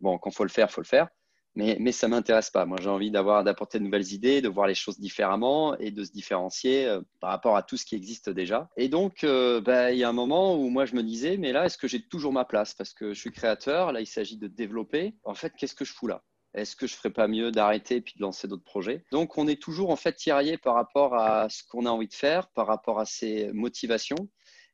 [0.00, 1.08] Bon, quand il faut le faire, il faut le faire.
[1.56, 2.64] Mais, mais ça ne m'intéresse pas.
[2.64, 6.04] Moi, j'ai envie d'avoir, d'apporter de nouvelles idées, de voir les choses différemment et de
[6.04, 8.70] se différencier euh, par rapport à tout ce qui existe déjà.
[8.76, 11.52] Et donc, euh, bah, il y a un moment où moi, je me disais, mais
[11.52, 12.74] là, est-ce que j'ai toujours ma place?
[12.74, 15.16] Parce que je suis créateur, là, il s'agit de développer.
[15.24, 16.22] En fait, qu'est-ce que je fous là?
[16.54, 19.04] Est-ce que je ferais pas mieux d'arrêter et puis de lancer d'autres projets?
[19.12, 22.14] Donc, on est toujours en fait tiraillé par rapport à ce qu'on a envie de
[22.14, 24.28] faire, par rapport à ses motivations.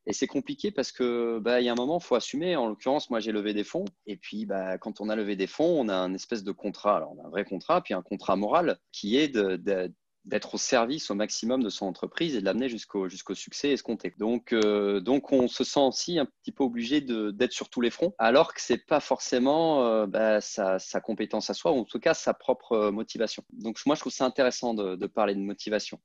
[0.06, 2.54] Et c'est compliqué parce que bah, il y a un moment, il faut assumer.
[2.54, 3.84] En l'occurrence, moi, j'ai levé des fonds.
[4.06, 6.96] Et puis, bah, quand on a levé des fonds, on a un espèce de contrat.
[6.96, 9.92] Alors, on a un vrai contrat, puis un contrat moral qui est de,
[10.26, 14.12] d'être au service au maximum de son entreprise et de l'amener jusqu'au succès escompté.
[14.18, 17.90] Donc, euh, donc on se sent aussi un petit peu obligé d'être sur tous les
[17.90, 21.84] fronts, alors que c'est pas forcément euh, bah, sa, sa, compétence à soi, ou en
[21.84, 23.44] tout cas sa propre euh, motivation.
[23.52, 26.00] Donc moi, je trouve ça intéressant de, de parler de motivation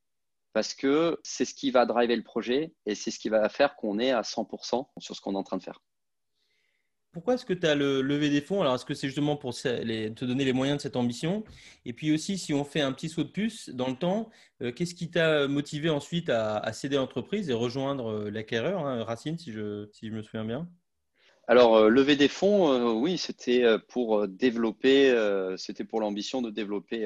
[0.53, 3.75] parce que c'est ce qui va driver le projet et c'est ce qui va faire
[3.75, 5.81] qu'on est à 100% sur ce qu'on est en train de faire.
[7.11, 8.61] Pourquoi est-ce que tu as le levé des fonds?
[8.61, 11.43] Alors, est-ce que c'est justement pour te donner les moyens de cette ambition?
[11.83, 14.29] Et puis aussi, si on fait un petit saut de puce dans le temps,
[14.61, 19.37] euh, qu'est-ce qui t'a motivé ensuite à, céder l'entreprise et rejoindre euh, l'acquéreur, hein, Racine,
[19.37, 20.69] si je, me souviens bien?
[21.49, 25.13] Alors, euh, lever des fonds, oui, c'était pour développer,
[25.57, 27.05] c'était pour l'ambition de développer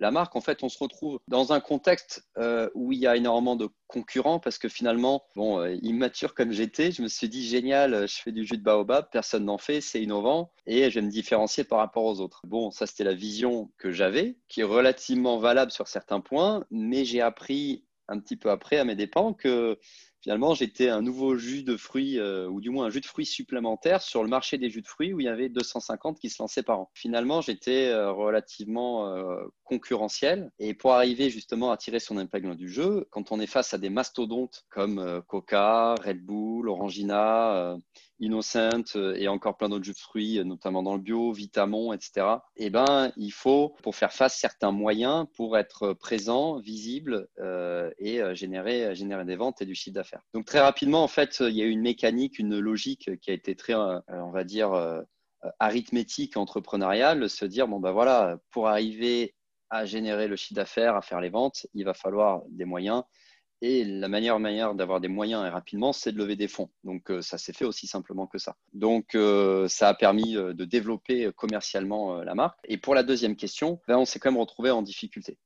[0.00, 3.16] la marque, en fait, on se retrouve dans un contexte euh, où il y a
[3.16, 7.46] énormément de concurrents parce que finalement, bon, euh, immature comme j'étais, je me suis dit
[7.46, 11.06] génial, je fais du jus de baobab, personne n'en fait, c'est innovant et je vais
[11.06, 12.40] me différencier par rapport aux autres.
[12.46, 17.04] Bon, ça c'était la vision que j'avais, qui est relativement valable sur certains points, mais
[17.04, 19.78] j'ai appris un petit peu après à mes dépens que
[20.22, 23.26] finalement, j'étais un nouveau jus de fruits, euh, ou du moins un jus de fruits
[23.26, 26.42] supplémentaire sur le marché des jus de fruits où il y avait 250 qui se
[26.42, 26.90] lançaient par an.
[26.94, 30.50] Finalement, j'étais euh, relativement euh, concurrentiel.
[30.58, 33.78] Et pour arriver justement à tirer son épingle du jeu, quand on est face à
[33.78, 37.76] des mastodontes comme Coca, Red Bull, Orangina,
[38.20, 42.26] Innocent et encore plein d'autres jus de fruits, notamment dans le bio, Vitamon, etc.
[42.56, 47.28] Eh ben, il faut, pour faire face, certains moyens pour être présent, visible
[47.98, 50.22] et générer, générer des ventes et du chiffre d'affaires.
[50.34, 53.34] Donc très rapidement, en fait, il y a eu une mécanique, une logique qui a
[53.34, 55.02] été très, euh, on va dire, euh,
[55.58, 59.34] arithmétique, entrepreneuriale, se dire, bon, ben voilà, pour arriver
[59.70, 63.02] à générer le chiffre d'affaires, à faire les ventes, il va falloir des moyens.
[63.62, 66.70] Et la meilleure manière d'avoir des moyens et rapidement, c'est de lever des fonds.
[66.82, 68.56] Donc, ça s'est fait aussi simplement que ça.
[68.72, 69.16] Donc,
[69.68, 72.58] ça a permis de développer commercialement la marque.
[72.64, 75.36] Et pour la deuxième question, ben, on s'est quand même retrouvé en difficulté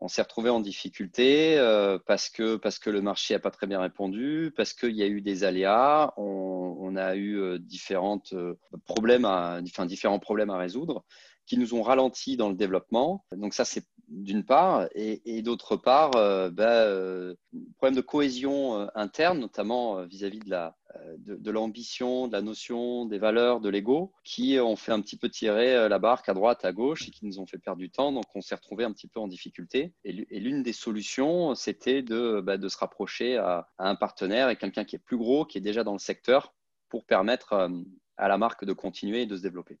[0.00, 3.66] on s'est retrouvé en difficulté euh, parce, que, parce que le marché n'a pas très
[3.66, 8.54] bien répondu, parce qu'il y a eu des aléas, on, a eu euh, différentes, euh,
[8.86, 11.04] problèmes à, différents problèmes à résoudre
[11.46, 13.24] qui nous ont ralenti dans le développement.
[13.32, 17.34] Donc ça, c'est d'une part, et, d'autre part, euh, bah, euh,
[17.76, 20.76] problème de cohésion euh, interne, notamment vis-à-vis de la
[21.18, 25.28] de, l'ambition, de la notion, des valeurs, de l'ego, qui ont fait un petit peu
[25.28, 28.10] tirer la barque à droite, à gauche et qui nous ont fait perdre du temps.
[28.10, 29.92] Donc, on s'est retrouvé un petit peu en difficulté.
[30.04, 34.56] Et, l'une des solutions, c'était de, bah, de se rapprocher à, à un partenaire et
[34.56, 36.54] quelqu'un qui est plus gros, qui est déjà dans le secteur,
[36.88, 37.70] pour permettre
[38.16, 39.78] à la marque de continuer et de se développer.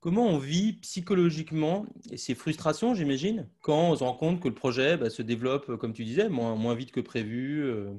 [0.00, 4.96] Comment on vit psychologiquement ces frustrations, j'imagine, quand on se rend compte que le projet
[4.96, 7.92] bah, se développe, comme tu disais, moins, vite que prévu euh?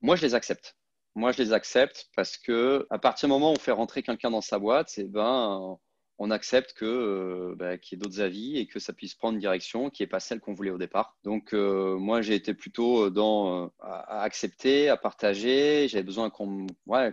[0.00, 0.76] Moi, je les accepte.
[1.14, 4.30] Moi, je les accepte parce que à partir du moment où on fait rentrer quelqu'un
[4.30, 5.78] dans sa boîte, c'est ben,
[6.18, 9.34] on accepte que euh, bah, qu'il y ait d'autres avis et que ça puisse prendre
[9.34, 11.16] une direction qui n'est pas celle qu'on voulait au départ.
[11.24, 15.86] Donc, euh, moi, j'ai été plutôt dans à, accepter, à partager.
[15.88, 17.12] J'avais besoin qu'on ouais,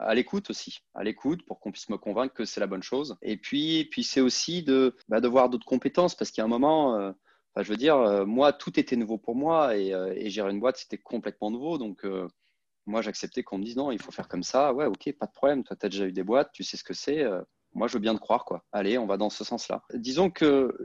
[0.00, 3.16] à l'écoute aussi, à l'écoute pour qu'on puisse me convaincre que c'est la bonne chose.
[3.22, 6.44] Et puis, puis c'est aussi de, bah, de voir d'autres compétences parce qu'il y a
[6.44, 7.12] un moment, euh,
[7.56, 10.60] je veux dire, euh, moi, tout était nouveau pour moi et, euh, et gérer une
[10.60, 11.78] boîte, c'était complètement nouveau.
[11.78, 12.06] Donc,
[12.86, 14.72] moi, j'acceptais qu'on me dise non, il faut faire comme ça.
[14.74, 15.64] Ouais, ok, pas de problème.
[15.64, 17.24] Toi, tu as déjà eu des boîtes, tu sais ce que c'est.
[17.74, 18.64] moi, je veux bien te croire, quoi.
[18.72, 19.82] Allez, on va dans ce sens-là.
[19.94, 20.76] Disons que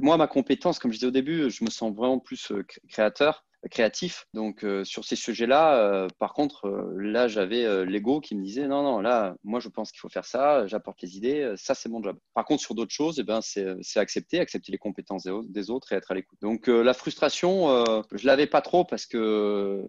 [0.00, 2.52] moi, ma compétence, comme je disais au début, je me sens vraiment plus
[2.88, 4.26] créateur créatif.
[4.34, 8.66] Donc euh, sur ces sujets-là, euh, par contre, euh, là j'avais l'ego qui me disait
[8.66, 11.88] non, non, là, moi je pense qu'il faut faire ça, j'apporte les idées, ça c'est
[11.88, 12.18] mon job.
[12.34, 15.96] Par contre, sur d'autres choses, eh ben, c'est accepter, accepter les compétences des autres et
[15.96, 16.38] être à l'écoute.
[16.40, 19.86] Donc la frustration, je l'avais pas trop parce que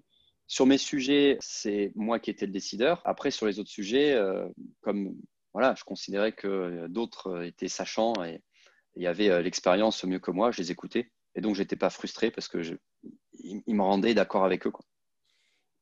[0.48, 3.02] sur mes sujets, c'est moi qui étais le décideur.
[3.06, 4.20] Après, sur les autres sujets,
[4.82, 5.16] comme
[5.54, 8.42] voilà, je considérais que d'autres étaient sachants et
[8.96, 11.12] y avait l'expérience mieux que moi, je les écoutais.
[11.36, 12.63] Et donc, j'étais pas frustré parce que
[13.43, 14.71] il, me rendait d'accord avec eux.
[14.71, 14.86] Quoi.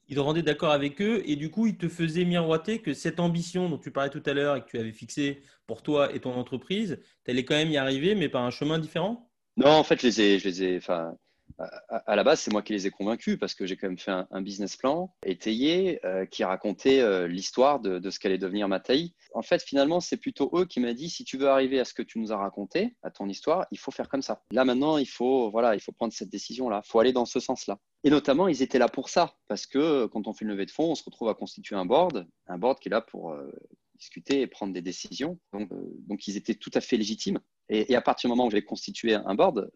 [0.08, 3.20] Il te rendait d'accord avec eux et du coup, il te faisait miroiter que cette
[3.20, 6.20] ambition dont tu parlais tout à l'heure et que tu avais fixée pour toi et
[6.20, 9.32] ton entreprise, tu allais quand même y arriver, mais par un chemin différent?
[9.58, 11.16] Non, en fait, je les ai, je les ai, enfin,
[11.58, 14.12] à, la base, c'est moi qui les ai convaincus parce que j'ai quand même fait
[14.12, 19.14] un, business plan étayé euh, qui racontait euh, l'histoire de, ce qu'allait devenir Mataï.
[19.34, 21.94] En fait, finalement, c'est plutôt eux qui m'ont dit si tu veux arriver à ce
[21.94, 24.44] que tu nous as raconté, à ton histoire, il faut faire comme ça.
[24.52, 26.82] Là, maintenant, il faut, voilà, il faut prendre cette décision-là.
[26.86, 27.80] Il faut aller dans ce sens-là.
[28.04, 30.72] Et notamment, ils étaient là pour ça parce que quand on fait une levée de
[30.72, 33.52] fonds, on se retrouve à constituer un board, un board qui est là pour euh,
[33.96, 35.40] discuter et prendre des décisions.
[35.54, 37.40] Donc, ils étaient tout à fait légitimes.
[37.70, 39.72] Et, et, à partir du moment où j'avais constitué un board,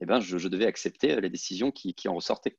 [0.00, 2.58] eh ben, je, devais accepter les décisions qui, en ressortaient.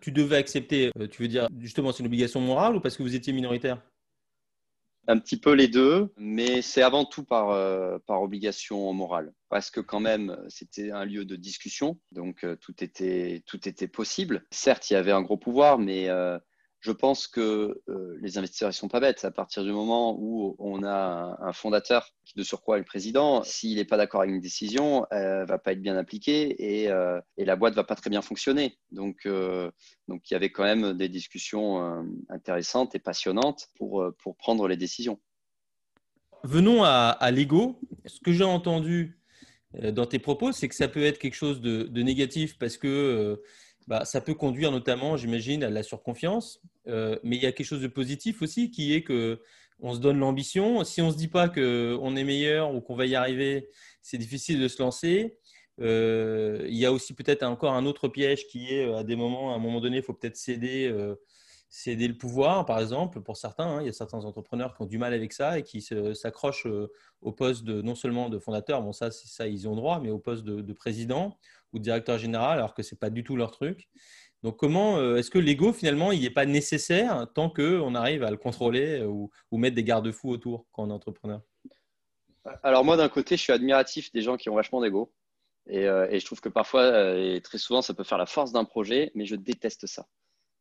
[0.00, 3.04] Tu devais accepter, euh, tu veux dire justement c'est une obligation morale ou parce que
[3.04, 3.80] vous étiez minoritaire?
[5.06, 9.32] Un petit peu les deux, mais c'est avant tout par, euh, par obligation morale.
[9.48, 13.86] Parce que quand même, c'était un lieu de discussion, donc euh, tout, était, tout était
[13.86, 14.44] possible.
[14.50, 16.08] Certes, il y avait un gros pouvoir, mais
[16.80, 19.24] je pense que euh, les investisseurs ne sont pas bêtes.
[19.24, 23.42] À partir du moment où on a un, fondateur qui, de surcroît, est le président,
[23.42, 26.88] s'il n'est pas d'accord avec une décision, elle ne va pas être bien appliquée et,
[26.90, 28.78] euh, la boîte ne va pas très bien fonctionner.
[28.90, 29.70] Donc, euh,
[30.08, 35.18] donc, il y avait quand même des discussions intéressantes et passionnantes pour, prendre les décisions.
[36.44, 37.80] Venons à, l'ego.
[38.04, 39.18] Ce que j'ai entendu
[39.72, 43.42] dans tes propos, c'est que ça peut être quelque chose de négatif parce que
[43.86, 46.60] bah, ça peut conduire notamment, j'imagine, à la surconfiance.
[46.88, 49.40] Euh, mais il y a quelque chose de positif aussi qui est que
[49.80, 50.84] on se donne l'ambition.
[50.84, 53.68] Si on ne se dit pas qu'on est meilleur ou qu'on va y arriver,
[54.02, 55.36] c'est difficile de se lancer.
[55.80, 59.52] Euh, il y a aussi peut-être encore un autre piège qui est à des moments,
[59.52, 61.16] à un moment donné, il faut peut-être céder, euh,
[61.68, 63.66] céder le pouvoir, par exemple, pour certains.
[63.66, 63.82] Hein.
[63.82, 66.66] il y a certains entrepreneurs qui ont du mal avec ça et qui s'accrochent
[67.20, 70.18] au poste de, non seulement de fondateur, bon ça, ça ils ont droit, mais au
[70.18, 71.36] poste de, de président
[71.72, 73.88] ou directeur général, alors que ce n'est pas du tout leur truc.
[74.42, 78.30] Donc, comment euh, est-ce que l'ego, finalement, il n'est pas nécessaire tant qu'on arrive à
[78.30, 81.40] le contrôler euh, ou, mettre des garde-fous autour quand on est entrepreneur?
[82.62, 85.12] Alors, moi, d'un côté, je suis admiratif des gens qui ont vachement d'ego.
[85.70, 88.64] Euh, et, je trouve que parfois, et très souvent, ça peut faire la force d'un
[88.64, 90.06] projet, mais je déteste ça.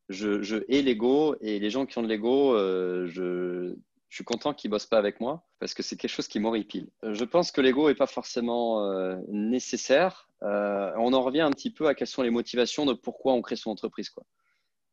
[0.09, 3.75] Je, je hais l'ego et les gens qui ont de l'ego, je,
[4.09, 6.89] je suis content qu'ils bossent pas avec moi parce que c'est quelque chose qui m'horripile.
[7.03, 8.87] Je pense que l'ego n'est pas forcément
[9.27, 10.29] nécessaire.
[10.43, 13.41] Euh, on en revient un petit peu à quelles sont les motivations de pourquoi on
[13.41, 14.09] crée son entreprise.
[14.09, 14.23] Quoi.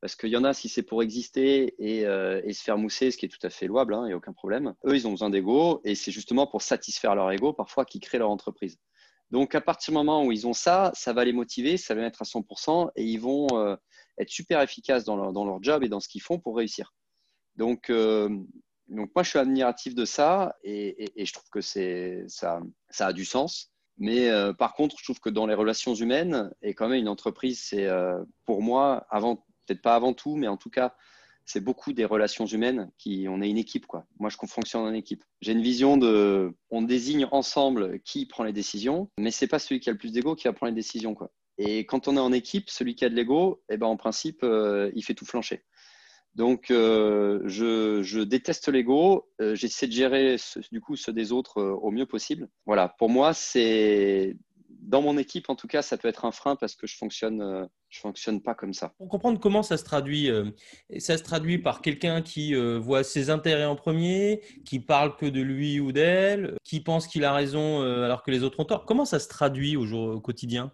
[0.01, 3.17] Parce qu'il y en a, si c'est pour exister et, euh, se faire mousser, ce
[3.17, 5.11] qui est tout à fait louable, il hein, n'y a aucun problème, eux, ils ont
[5.11, 8.79] besoin d'ego et c'est justement pour satisfaire leur ego parfois qu'ils créent leur entreprise.
[9.31, 12.01] Donc, à partir du moment où ils ont ça, ça va les motiver, ça va
[12.01, 13.47] les mettre à 100% et ils vont
[14.19, 16.95] être super efficaces dans leur, job et dans ce qu'ils font pour réussir.
[17.57, 17.91] Donc,
[18.89, 22.61] donc, moi, je suis admiratif de ça et, je trouve que ça,
[22.99, 23.71] a du sens.
[23.99, 27.09] Mais euh, par contre, je trouve que dans les relations humaines, et quand même une
[27.09, 29.07] entreprise, c'est euh, pour moi,
[29.67, 30.95] peut-être pas avant tout, mais en tout cas,
[31.45, 34.07] c'est beaucoup des relations humaines qui, on est une équipe, quoi.
[34.19, 35.25] Moi, je fonctionne en équipe.
[35.41, 39.81] J'ai une vision de, on désigne ensemble qui prend les décisions, mais c'est pas celui
[39.81, 41.31] qui a le plus d'ego qui va prendre les décisions, quoi.
[41.65, 44.41] Et quand on est en équipe, celui qui a de l'ego, eh ben, en principe,
[44.43, 45.65] euh, il fait tout flancher.
[46.35, 49.29] Donc, euh, je, déteste l'ego.
[49.41, 50.37] Euh, j'essaie de gérer
[50.73, 52.49] du coup ceux des autres au mieux possible.
[52.67, 54.37] Voilà, pour moi, c'est
[54.69, 57.69] dans mon équipe en tout cas, ça peut être un frein parce que je fonctionne,
[57.89, 58.93] je fonctionne pas comme ça.
[58.99, 60.29] Pour comprendre comment ça se traduit,
[60.99, 65.41] ça se traduit par quelqu'un qui voit ses intérêts en premier, qui parle que de
[65.41, 68.85] lui ou d'elle, qui pense qu'il a raison alors que les autres ont tort.
[68.85, 70.73] Comment ça se traduit au, jour, au quotidien?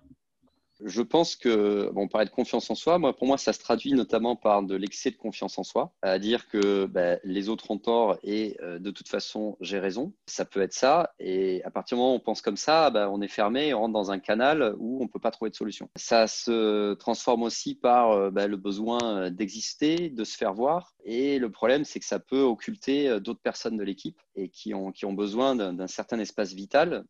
[0.84, 3.58] Je pense que, bon, on parlait de confiance en soi, moi, pour moi, ça se
[3.58, 7.70] traduit notamment par de l'excès de confiance en soi, à dire que ben, les autres
[7.70, 10.12] ont tort et euh, de toute façon, j'ai raison.
[10.26, 11.12] Ça peut être ça.
[11.18, 13.80] Et à partir du moment où on pense comme ça, ben, on est fermé, on
[13.80, 15.88] rentre dans un canal où on ne peut pas trouver de solution.
[15.96, 20.94] Ça se transforme aussi par euh, ben, le besoin d'exister, de se faire voir.
[21.04, 24.74] Et le problème, c'est que ça peut occulter euh, d'autres personnes de l'équipe et qui
[24.74, 27.04] ont, qui ont besoin d'un certain espace vital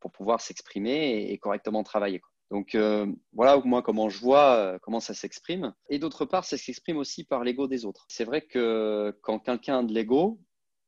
[0.00, 2.20] pour pouvoir s'exprimer et, correctement travailler.
[2.52, 5.72] Donc euh, voilà moi comment je vois euh, comment ça s'exprime.
[5.88, 8.04] Et d'autre part, ça s'exprime aussi par l'ego des autres.
[8.08, 10.38] C'est vrai que quand quelqu'un a de l'ego,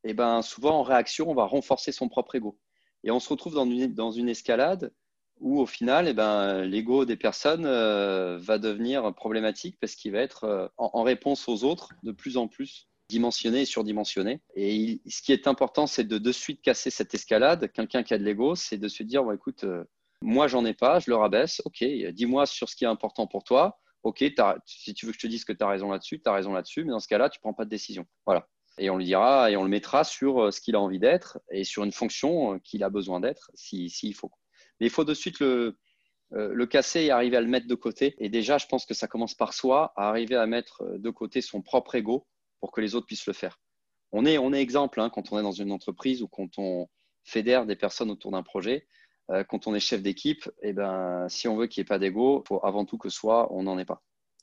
[0.05, 2.59] eh ben, souvent en réaction, on va renforcer son propre ego.
[3.03, 4.93] Et on se retrouve dans une, dans une escalade
[5.41, 10.19] où au final, eh ben, l'ego des personnes euh, va devenir problématique parce qu'il va
[10.19, 14.43] être en, réponse aux autres de plus en plus dimensionné et surdimensionné.
[14.55, 17.73] Et ce qui est important, c'est de de suite casser cette escalade.
[17.73, 19.65] Quelqu'un qui a de l'ego, c'est de se dire, bon, écoute,
[20.25, 21.61] moi, j'en ai pas, je le rabaisse.
[21.67, 23.79] Ok, dis-moi sur ce qui est important pour toi.
[24.03, 24.25] Ok,
[24.67, 26.53] si tu veux que je te dise que tu as raison là-dessus, tu as raison
[26.53, 28.07] là-dessus, mais dans ce cas-là, tu ne prends pas de décision.
[28.27, 28.49] Voilà.
[28.79, 31.39] Et on lui dira et on le mettra sur euh, ce qu'il a envie d'être
[31.51, 34.33] et sur une fonction euh, qu'il a besoin d'être s'il si, faut.
[34.81, 35.79] Mais il faut de suite le,
[36.33, 38.17] euh, le casser et arriver à le mettre de côté.
[38.19, 41.41] Et déjà, je pense que ça commence par soi, à arriver à mettre de côté
[41.41, 42.27] son propre ego
[42.61, 43.61] pour que les autres puissent le faire.
[44.11, 46.89] On est, on est exemple hein, quand on est dans une entreprise ou quand on
[47.25, 48.87] fédère des personnes autour d'un projet.
[49.31, 51.99] Euh, quand on est chef d'équipe, eh ben, si on veut qu'il n'y ait pas
[51.99, 54.03] d'ego, il faut avant tout que soit on n'en ait pas.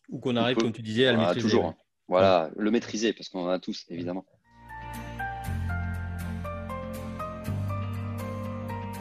[0.10, 1.42] Ou qu'on arrive, comme tu disais, à le maîtriser.
[1.42, 1.66] Toujours.
[1.66, 1.76] Hein.
[2.08, 4.26] Voilà, le maîtriser, parce qu'on en a tous, évidemment.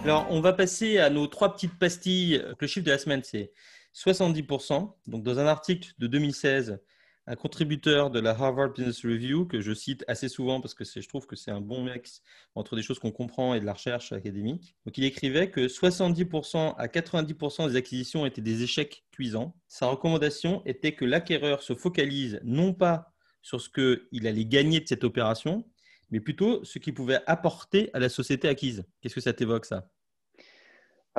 [0.04, 2.44] Alors, on va passer à nos trois petites pastilles.
[2.58, 3.52] Le chiffre de la semaine, c'est
[3.94, 4.94] 70%.
[5.06, 6.80] Donc, dans un article de 2016,
[7.26, 11.08] un contributeur de la Harvard Business Review que je cite assez souvent parce que je
[11.08, 12.22] trouve que c'est un bon mix
[12.54, 14.74] entre des choses qu'on comprend et de la recherche académique.
[14.84, 19.54] Donc il écrivait que 70% à 90% des acquisitions étaient des échecs cuisants.
[19.68, 24.88] Sa recommandation était que l'acquéreur se focalise non pas sur ce qu'il allait gagner de
[24.88, 25.64] cette opération,
[26.10, 28.84] mais plutôt ce qu'il pouvait apporter à la société acquise.
[29.00, 29.88] Qu'est-ce que ça t'évoque ça?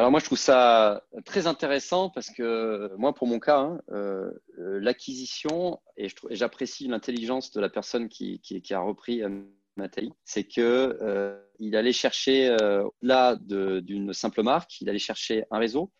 [0.01, 4.31] Alors moi, je trouve ça très intéressant parce que moi, pour mon cas, hein, euh,
[4.57, 9.43] euh, l'acquisition, et j'apprécie l'intelligence de la personne qui, a repris euh,
[9.75, 15.91] Matei, c'est que il allait chercher, au-delà d'une simple marque, il allait chercher un réseau,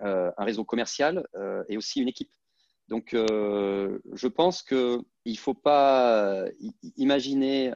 [0.00, 1.26] un réseau commercial
[1.70, 2.32] et aussi une équipe.
[2.88, 6.44] Donc, je pense qu'il ne faut pas
[6.98, 7.72] imaginer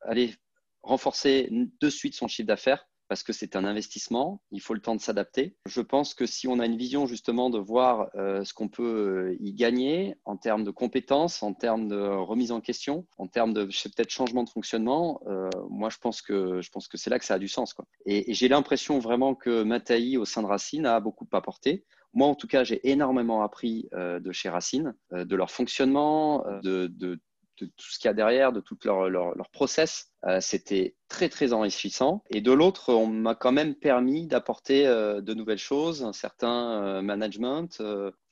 [0.00, 0.34] aller
[0.82, 4.94] renforcer de suite son chiffre d'affaires parce que c'est un investissement, il faut le temps
[4.94, 5.56] de s'adapter.
[5.66, 9.32] Je pense que si on a une vision justement de voir euh, ce qu'on peut
[9.32, 13.54] euh, y gagner en termes de compétences, en termes de remise en question, en termes
[13.54, 17.18] de peut-être changement de fonctionnement, euh, moi je pense que je pense que c'est là
[17.18, 17.72] que ça a du sens.
[17.72, 17.86] Quoi.
[18.04, 21.84] Et, j'ai l'impression vraiment que Mataï au sein de Racine a beaucoup apporté.
[22.14, 27.20] Moi, en tout cas, j'ai énormément appris de chez Racine, de leur fonctionnement, de, de
[27.64, 30.12] de tout ce qu'il y a derrière, de tout leur, leur, process.
[30.24, 32.22] Euh, c'était très, très enrichissant.
[32.30, 36.82] Et de l'autre, on m'a quand même permis d'apporter euh, de nouvelles choses, un certain
[36.82, 37.82] euh, management,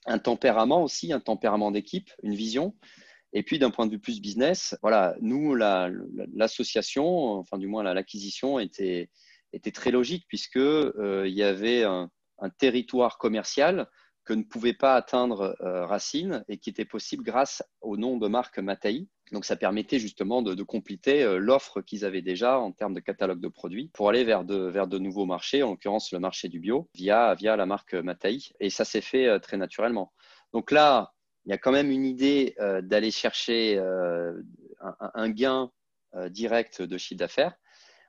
[0.05, 2.75] un tempérament aussi, un tempérament d'équipe, une vision.
[3.33, 8.57] Et puis, d'un point de vue plus business, voilà, nous, l'association, enfin, du moins, l'acquisition
[8.57, 9.09] était,
[9.53, 12.09] était très logique puisque il y avait un,
[12.57, 13.89] territoire commercial
[14.23, 18.59] que ne pouvait pas atteindre Racine et qui était possible grâce au nom de marque
[18.59, 19.07] Mataï.
[19.31, 23.39] Donc, ça permettait justement de, compléter euh, l'offre qu'ils avaient déjà en termes de catalogue
[23.39, 27.35] de produits pour aller vers de, nouveaux marchés, en l'occurrence le marché du bio, via,
[27.41, 28.49] la marque Mataï.
[28.59, 30.13] Et ça s'est fait euh, très naturellement.
[30.53, 31.13] Donc là,
[31.45, 33.79] il y a quand même une idée euh, d'aller chercher
[35.13, 35.71] un, gain
[36.29, 37.55] direct de chiffre d'affaires.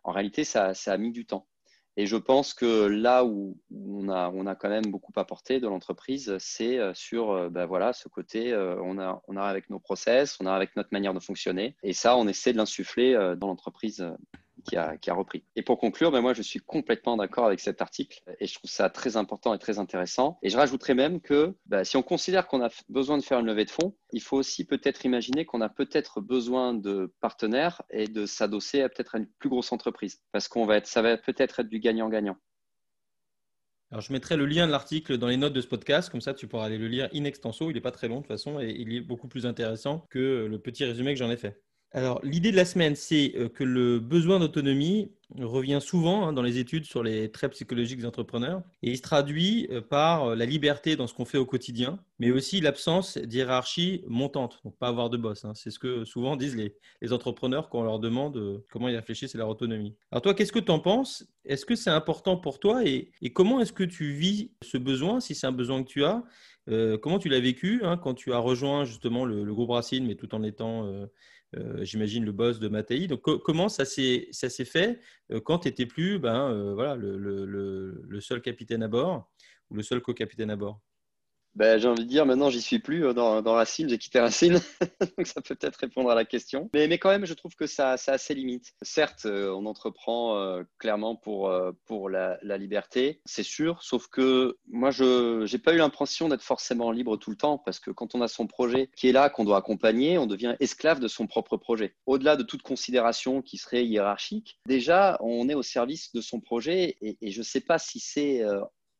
[0.04, 1.46] En réalité, ça, a mis du temps.
[2.00, 6.78] Et je pense que là où on a, quand même beaucoup apporté de l'entreprise, c'est
[6.78, 10.46] euh, sur ben voilà, ce côté, euh, on, a, on a avec nos process, on
[10.46, 11.74] a avec notre manière de fonctionner.
[11.82, 14.08] Et ça, on essaie de l'insuffler dans l'entreprise
[14.68, 15.44] qui a, repris.
[15.56, 18.70] Et pour conclure, ben moi, je suis complètement d'accord avec cet article et je trouve
[18.70, 20.38] ça très important et très intéressant.
[20.42, 23.46] Et je rajouterais même que ben, si on considère qu'on a besoin de faire une
[23.46, 28.06] levée de fonds, il faut aussi peut-être imaginer qu'on a peut-être besoin de partenaires et
[28.06, 31.60] de s'adosser à peut-être une plus grosse entreprise parce qu'on va être, ça va peut-être
[31.60, 32.36] être du gagnant-gagnant.
[33.90, 36.34] Alors, je mettrai le lien de l'article dans les notes de ce podcast, comme ça
[36.34, 37.70] tu pourras aller le lire in extenso.
[37.70, 40.46] Il n'est pas très long de toute façon et il est beaucoup plus intéressant que
[40.46, 41.62] le petit résumé que j'en ai fait.
[41.92, 46.42] Alors, l'idée de la semaine, c'est euh, que le besoin d'autonomie revient souvent hein, dans
[46.42, 50.36] les études sur les traits psychologiques des entrepreneurs et il se traduit euh, par euh,
[50.36, 54.88] la liberté dans ce qu'on fait au quotidien, mais aussi l'absence d'hierarchie montante, donc pas
[54.88, 55.46] avoir de boss.
[55.46, 55.52] Hein.
[55.54, 56.74] C'est ce que souvent disent les,
[57.10, 59.96] entrepreneurs quand on leur demande comment ils réfléchissent à leur autonomie.
[60.10, 61.26] Alors toi, qu'est-ce que tu en penses?
[61.46, 62.84] Est-ce que c'est important pour toi?
[62.84, 66.22] Et, comment est-ce que tu vis ce besoin, si c'est un besoin que tu as?
[67.00, 70.34] Comment tu l'as vécu hein, quand tu as rejoint justement le, groupe Racine, mais tout
[70.34, 71.08] en étant
[71.80, 73.06] j'imagine, le boss de Mattei.
[73.06, 75.00] Donc, comment ça s'est fait
[75.32, 79.30] euh, quand tu n'étais plus ben, euh, voilà, le, seul capitaine à bord
[79.70, 80.80] ou le seul co-capitaine à bord?
[81.54, 84.60] Ben, j'ai envie de dire, maintenant, j'y suis plus euh, dans, Racine, j'ai quitté Racine,
[85.18, 86.70] donc ça peut peut-être répondre à la question.
[86.72, 88.74] Mais, mais quand même, je trouve que ça, ça a ses limites.
[88.82, 91.52] Certes, euh, on entreprend euh, clairement pour,
[91.86, 96.90] pour la, liberté, c'est sûr, sauf que moi, je n'ai pas eu l'impression d'être forcément
[96.90, 99.44] libre tout le temps, parce que quand on a son projet qui est là, qu'on
[99.44, 101.94] doit accompagner, on devient esclave de son propre projet.
[102.06, 106.96] Au-delà de toute considération qui serait hiérarchique, déjà, on est au service de son projet,
[107.00, 108.44] et, et je ne sais pas si c'est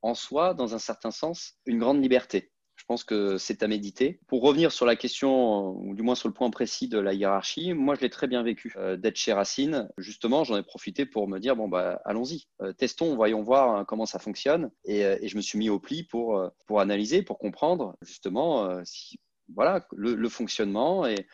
[0.02, 2.52] en soi, dans un certain sens, une grande liberté.
[2.78, 4.20] Je pense que c'est à méditer.
[4.28, 7.74] Pour revenir sur la question, ou du moins sur le point précis de la hiérarchie,
[7.74, 9.88] moi je l'ai très bien vécu euh, d'être chez Racine.
[9.98, 13.84] Justement, j'en ai profité pour me dire bon bah allons-y, euh, testons, voyons voir hein,
[13.84, 14.70] comment ça fonctionne.
[14.88, 19.18] Euh, et, je me suis mis au pli pour pour analyser, pour comprendre justement si
[19.52, 21.26] voilà le, le fonctionnement et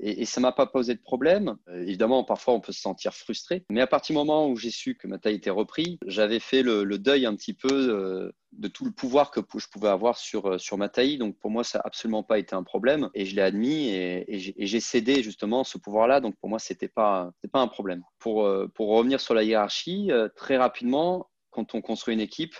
[0.00, 1.56] et, et ça m'a pas posé de problème.
[1.68, 3.64] Euh, évidemment, parfois, on peut se sentir frustré.
[3.70, 6.62] Mais à partir du moment où j'ai su que ma taille était repris, j'avais fait
[6.62, 10.46] le, deuil un petit peu euh, de tout le pouvoir que je pouvais avoir sur,
[10.46, 11.18] euh, sur ma taille.
[11.18, 13.08] Donc, pour moi, ça n'a absolument pas été un problème.
[13.14, 16.20] Et je l'ai admis et, et j'ai cédé justement ce pouvoir-là.
[16.20, 18.02] Donc, pour moi, ce n'était pas, pas un problème.
[18.18, 22.54] Pour, pour revenir sur la hiérarchie, très rapidement, quand on construit une équipe,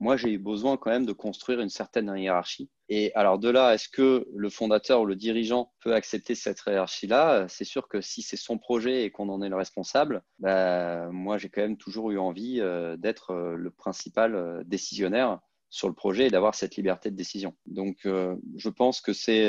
[0.00, 2.70] moi, j'ai eu besoin quand même de construire une certaine hiérarchie.
[2.88, 7.46] Et alors de là, est-ce que le fondateur ou le dirigeant peut accepter cette hiérarchie-là?
[7.48, 11.36] C'est sûr que si c'est son projet et qu'on en est le responsable, bah, moi,
[11.36, 15.38] j'ai quand même toujours eu envie euh, d'être euh, le principal euh, décisionnaire
[15.68, 17.54] sur le projet et d'avoir cette liberté de décision.
[17.66, 19.48] Donc, je pense que c'est,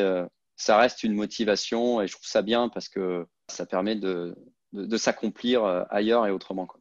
[0.56, 4.36] ça reste une motivation et je trouve ça bien parce que ça permet de,
[4.72, 6.68] de, s'accomplir ailleurs et autrement.
[6.68, 6.81] Quoi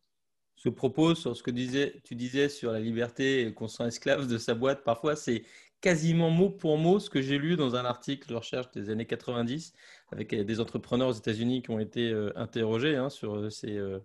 [0.62, 4.36] ce propos sur ce que tu disais sur la liberté et qu'on soit esclave de
[4.36, 5.42] sa boîte, parfois c'est
[5.80, 9.06] quasiment mot pour mot ce que j'ai lu dans un article de recherche des années
[9.06, 9.72] 90
[10.12, 14.00] avec des entrepreneurs aux États-Unis qui ont été euh, interrogés hein, sur, euh, ces, euh,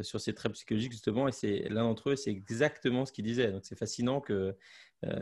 [0.00, 3.52] sur ces traits psychologiques justement et c'est l'un d'entre eux c'est exactement ce qu'il disait.
[3.52, 4.56] Donc c'est fascinant que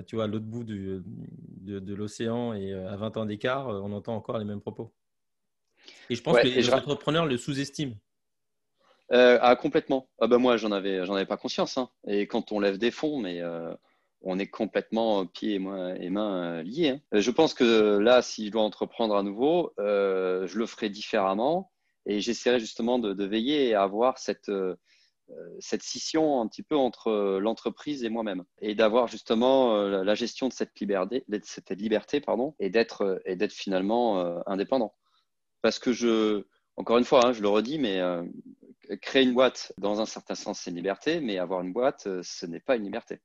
[0.07, 4.15] tu vois à l'autre bout du, de, l'océan et à 20 ans d'écart, on entend
[4.15, 4.93] encore les mêmes propos.
[6.11, 7.97] Et je pense que les entrepreneurs le sous-estiment.
[9.13, 10.09] Euh, ah, complètement.
[10.21, 11.79] Ah, bah, moi, j'en avais, j'en avais pas conscience.
[11.79, 11.91] Hein.
[12.07, 13.75] Et quand on lève des fonds, mais euh,
[14.23, 16.91] on est complètement pieds et, mains euh, liés.
[16.91, 17.21] Hein.
[17.21, 21.73] Je pense que là, si je dois entreprendre à nouveau, je le ferai différemment
[22.07, 24.51] et j'essaierai justement de, veiller à avoir cette,
[25.59, 30.53] cette scission un petit peu entre l'entreprise et moi-même et d'avoir justement la gestion de
[30.53, 34.95] cette liberté, cette liberté pardon, et d'être et d'être finalement indépendant.
[35.63, 36.45] Parce que je,
[36.77, 38.01] encore une fois, hein, je le redis, mais
[38.97, 42.21] créer une boîte, dans un certain sens, c'est une liberté, mais avoir une boîte, euh,
[42.23, 43.21] ce n'est pas une liberté.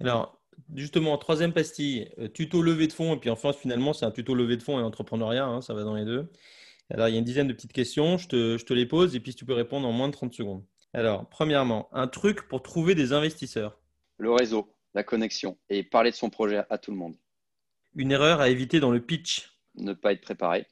[0.00, 0.40] Alors,
[0.74, 4.34] justement, troisième pastille, euh, tuto levée de fonds, et puis enfin, finalement, c'est un tuto
[4.34, 6.30] levée de fonds et entrepreneuriat, hein, ça va dans les deux.
[6.90, 9.14] Alors, il y a une dizaine de petites questions, je te, je te, les pose,
[9.14, 10.64] et puis tu peux répondre en moins de 30 secondes.
[10.92, 13.78] Alors, premièrement, un truc pour trouver des investisseurs.
[14.18, 17.16] Le réseau, la connexion, et parler de son projet à tout le monde.
[17.94, 19.56] Une erreur à éviter dans le pitch.
[19.76, 20.66] Ne pas être préparé.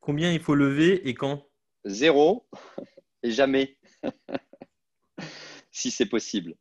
[0.00, 1.48] Combien il faut lever et quand?
[1.84, 2.46] Zéro
[3.22, 3.76] et jamais,
[5.70, 6.54] si c'est possible.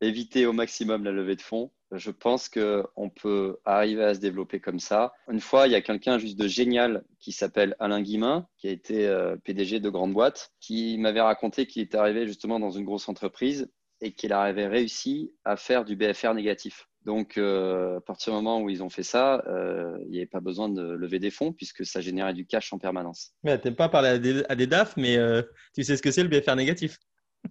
[0.00, 1.70] Éviter au maximum la levée de fonds.
[1.92, 5.12] Je pense qu'on peut arriver à se développer comme ça.
[5.30, 8.70] Une fois, il y a quelqu'un juste de génial qui s'appelle Alain Guimin, qui a
[8.70, 12.84] été euh, PDG de grande boîte, qui m'avait raconté qu'il était arrivé justement dans une
[12.84, 16.88] grosse entreprise et qu'il avait réussi à faire du BFR négatif.
[17.04, 20.26] Donc, euh, à partir du moment où ils ont fait ça, euh, il n'y avait
[20.26, 23.32] pas besoin de lever des fonds puisque ça générait du cash en permanence.
[23.44, 24.08] tu n'aimes pas parler
[24.48, 25.42] à des, DAF, mais euh,
[25.74, 26.98] tu sais ce que c'est le BFR négatif.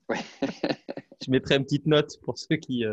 [0.10, 0.18] Oui.
[1.26, 2.86] je mettrai une petite note pour ceux qui,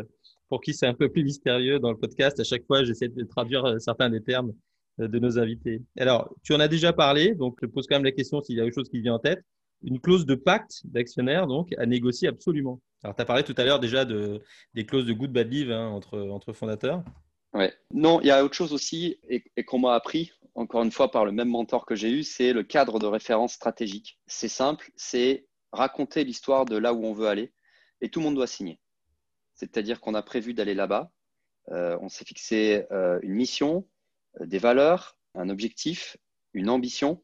[0.49, 2.37] pour qui c'est un peu plus mystérieux dans le podcast.
[2.39, 4.53] À chaque fois, j'essaie de traduire certains des termes
[4.97, 5.81] de nos invités.
[5.97, 8.61] Alors, tu en as déjà parlé, donc je pose quand même la question s'il y
[8.61, 9.41] a autre chose qui vient en tête.
[9.83, 12.81] Une clause de pacte d'actionnaire, donc, à négocier absolument.
[13.03, 14.41] Alors, tu as parlé tout à l'heure déjà de,
[14.73, 17.03] des clauses de good bad live hein, entre, fondateurs.
[17.53, 17.73] Ouais.
[17.93, 21.09] Non, il y a autre chose aussi et, et qu'on m'a appris, encore une fois,
[21.09, 24.19] par le même mentor que j'ai eu, c'est le cadre de référence stratégique.
[24.27, 27.53] C'est simple, c'est raconter l'histoire de là où on veut aller
[28.01, 28.79] et tout le monde doit signer.
[29.55, 31.11] C'est-à-dire qu'on a prévu d'aller là-bas,
[31.71, 33.87] euh, on s'est fixé euh, une mission,
[34.39, 36.17] euh, des valeurs, un objectif,
[36.53, 37.23] une ambition,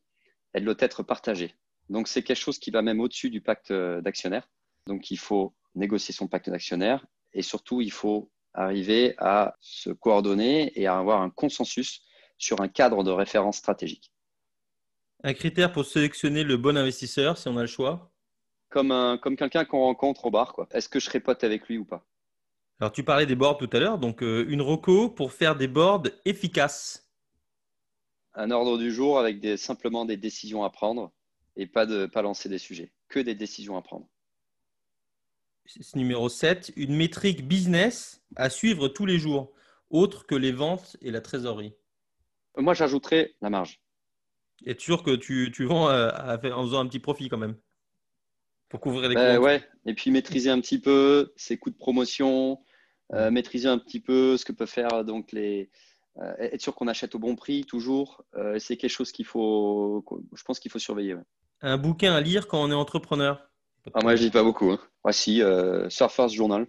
[0.54, 1.56] elle doit être partagée.
[1.90, 4.50] Donc c'est quelque chose qui va même au-dessus du pacte d'actionnaire.
[4.88, 10.72] Donc il faut négocier son pacte d'actionnaire et surtout il faut arriver à se coordonner
[10.80, 12.02] et à avoir un consensus
[12.38, 14.12] sur un cadre de référence stratégique.
[15.24, 18.12] Un critère pour sélectionner le bon investisseur si on a le choix?
[18.70, 20.56] Comme, un, comme quelqu'un qu'on rencontre au bar.
[20.72, 22.06] Est-ce que je serai pote avec lui ou pas?
[22.80, 25.68] Alors tu parlais des boards tout à l'heure, donc euh, une roco pour faire des
[25.68, 27.10] boards efficaces?
[28.34, 31.14] Un ordre du jour avec des, simplement des décisions à prendre
[31.56, 34.08] et pas de pas lancer des sujets, que des décisions à prendre.
[35.96, 39.52] Numéro 7, une métrique business à suivre tous les jours,
[39.90, 41.74] autre que les ventes et la trésorerie.
[42.58, 43.82] Moi, j'ajouterais la marge.
[44.66, 47.58] Es-tu sûr que tu, tu vends euh, en faisant un petit profit quand même
[48.70, 52.64] Pour couvrir les ben, Ouais, et puis maîtriser un petit peu ses coûts de promotion,
[53.14, 55.70] euh, maîtriser un petit peu ce que peuvent faire donc les,
[56.18, 60.06] euh, être sûr qu'on achète au bon prix toujours, euh, c'est quelque chose qu'il faut,
[60.34, 61.16] je pense qu'il faut surveiller.
[61.62, 63.50] Un bouquin à lire quand on est entrepreneur
[63.94, 64.72] ah, Moi, je lis pas beaucoup.
[64.72, 64.80] Hein.
[65.04, 66.68] Voici euh, Surfers Journal,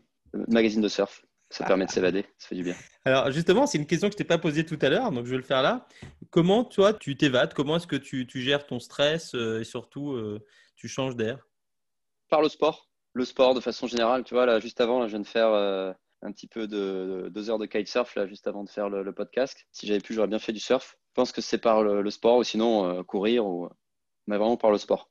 [0.48, 1.24] magazine de surf.
[1.50, 1.68] Ça ah.
[1.68, 2.74] permet de s'évader, ça fait du bien.
[3.04, 5.30] Alors justement, c'est une question que je t'ai pas posée tout à l'heure, donc je
[5.30, 5.86] vais le faire là.
[6.30, 7.54] Comment toi, tu t'évades?
[7.54, 10.18] Comment est-ce que tu, tu, gères ton stress et surtout,
[10.74, 11.46] tu changes d'air?
[12.30, 12.90] Par le sport.
[13.12, 15.94] Le sport de façon générale, tu vois, là, juste avant, là, je viens de faire
[16.22, 19.66] un petit peu de, deux heures de kitesurf là juste avant de faire le, podcast.
[19.72, 20.96] Si j'avais pu, j'aurais bien fait du surf.
[21.08, 23.68] Je pense que c'est par le, sport ou sinon euh, courir, ou...
[24.26, 25.10] mais vraiment par le sport.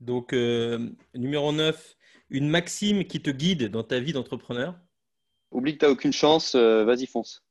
[0.00, 1.96] Donc, euh, numéro 9,
[2.30, 4.74] une maxime qui te guide dans ta vie d'entrepreneur?
[5.50, 7.44] Oublie que tu n'as aucune chance, euh, vas-y, fonce.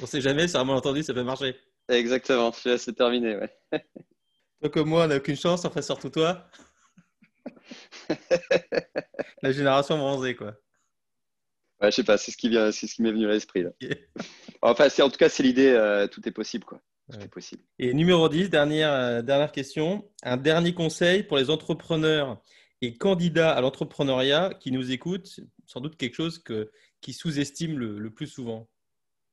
[0.00, 1.54] On sait jamais, c'est vraiment entendu, ça peut marcher.
[1.88, 3.36] Exactement, c'est terminé.
[3.36, 3.54] Ouais.
[4.60, 6.46] toi comme moi, on n'a aucune chance, enfin surtout toi.
[9.42, 10.54] La génération bronzée, quoi.
[11.80, 13.64] Ouais, je sais pas, c'est ce qui vient, c'est ce qui m'est venu à l'esprit.
[14.62, 15.68] enfin, en tout cas, c'est l'idée.
[15.70, 16.80] Euh, tout est possible, quoi.
[17.30, 17.62] Possible.
[17.78, 20.08] Et numéro 10, dernière, euh, dernière question.
[20.22, 22.40] Un dernier conseil pour les entrepreneurs
[22.80, 28.10] et candidats à l'entrepreneuriat qui nous écoutent, sans doute quelque chose que, qui sous-estiment le,
[28.10, 28.68] plus souvent.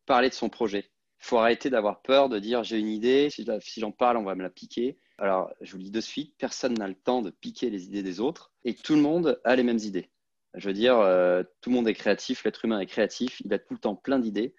[0.06, 0.90] Parler de son projet.
[1.22, 4.24] Il faut arrêter d'avoir peur de dire j'ai une idée, si, si j'en parle, on
[4.24, 4.98] va me la piquer.
[5.18, 8.04] Alors, je vous le dis de suite, personne n'a le temps de piquer les idées
[8.04, 10.10] des autres et tout le monde a les mêmes idées.
[10.56, 13.60] Je veux dire, euh, tout le monde est créatif, l'être humain est créatif, il a
[13.60, 14.56] tout le temps plein d'idées.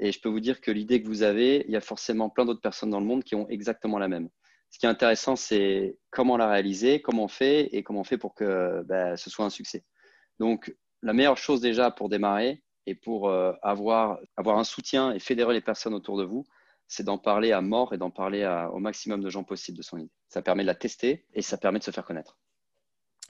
[0.00, 2.46] Et je peux vous dire que l'idée que vous avez, il y a forcément plein
[2.46, 4.30] d'autres personnes dans le monde qui ont exactement la même.
[4.70, 8.18] Ce qui est intéressant, c'est comment la réaliser, comment on fait et comment on fait
[8.18, 9.84] pour que bah, ce soit un succès.
[10.38, 15.18] Donc, la meilleure chose déjà pour démarrer et pour euh, avoir, avoir un soutien et
[15.18, 16.46] fédérer les personnes autour de vous,
[16.88, 19.98] c'est d'en parler à mort et d'en parler au maximum de gens possible de son
[19.98, 20.10] idée.
[20.28, 22.38] Ça permet de la tester et ça permet de se faire connaître.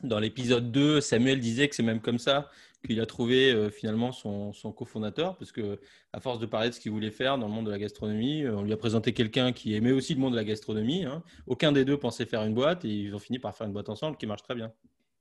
[0.02, 2.50] Dans l'épisode 2, Samuel disait que c'est même comme ça
[2.84, 5.78] qu'il a trouvé euh, finalement son, cofondateur, parce que
[6.12, 8.44] à force de parler de ce qu'il voulait faire dans le monde de la gastronomie,
[8.44, 11.04] euh, on lui a présenté quelqu'un qui aimait aussi le monde de la gastronomie.
[11.04, 11.22] Hein.
[11.46, 13.90] Aucun des deux pensait faire une boîte et ils ont fini par faire une boîte
[13.90, 14.72] ensemble qui marche très bien.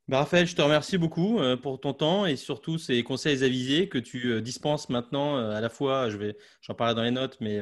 [0.07, 3.89] Bah, Raphaël, je te remercie beaucoup euh, pour ton temps et surtout ces conseils avisés
[3.89, 7.59] que tu dispenses maintenant à la fois, je vais, j'en parlerai dans les notes, mais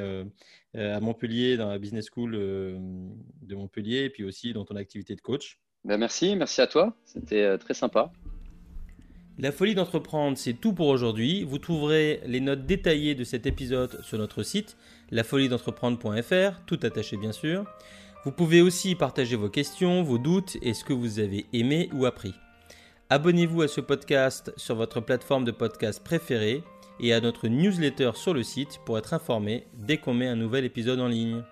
[0.77, 5.21] à Montpellier, dans la business school de Montpellier, et puis aussi dans ton activité de
[5.21, 5.59] coach.
[5.85, 6.93] Ben, merci, merci à toi.
[7.05, 8.11] C'était euh, très sympa.
[9.39, 11.43] La folie d'entreprendre, c'est tout pour aujourd'hui.
[11.43, 14.77] Vous trouverez les notes détaillées de cet épisode sur notre site,
[15.11, 17.65] lafoliedentreprendre.fr, tout attaché bien sûr.
[18.25, 22.07] Vous pouvez aussi partager vos questions, vos doutes et ce que vous avez aimé ou
[22.07, 22.33] appris.
[23.11, 26.63] Abonnez-vous à ce podcast sur votre plateforme de podcast préférée
[26.99, 30.65] et à notre newsletter sur le site pour être informé dès qu'on met un nouvel
[30.65, 31.43] épisode en ligne.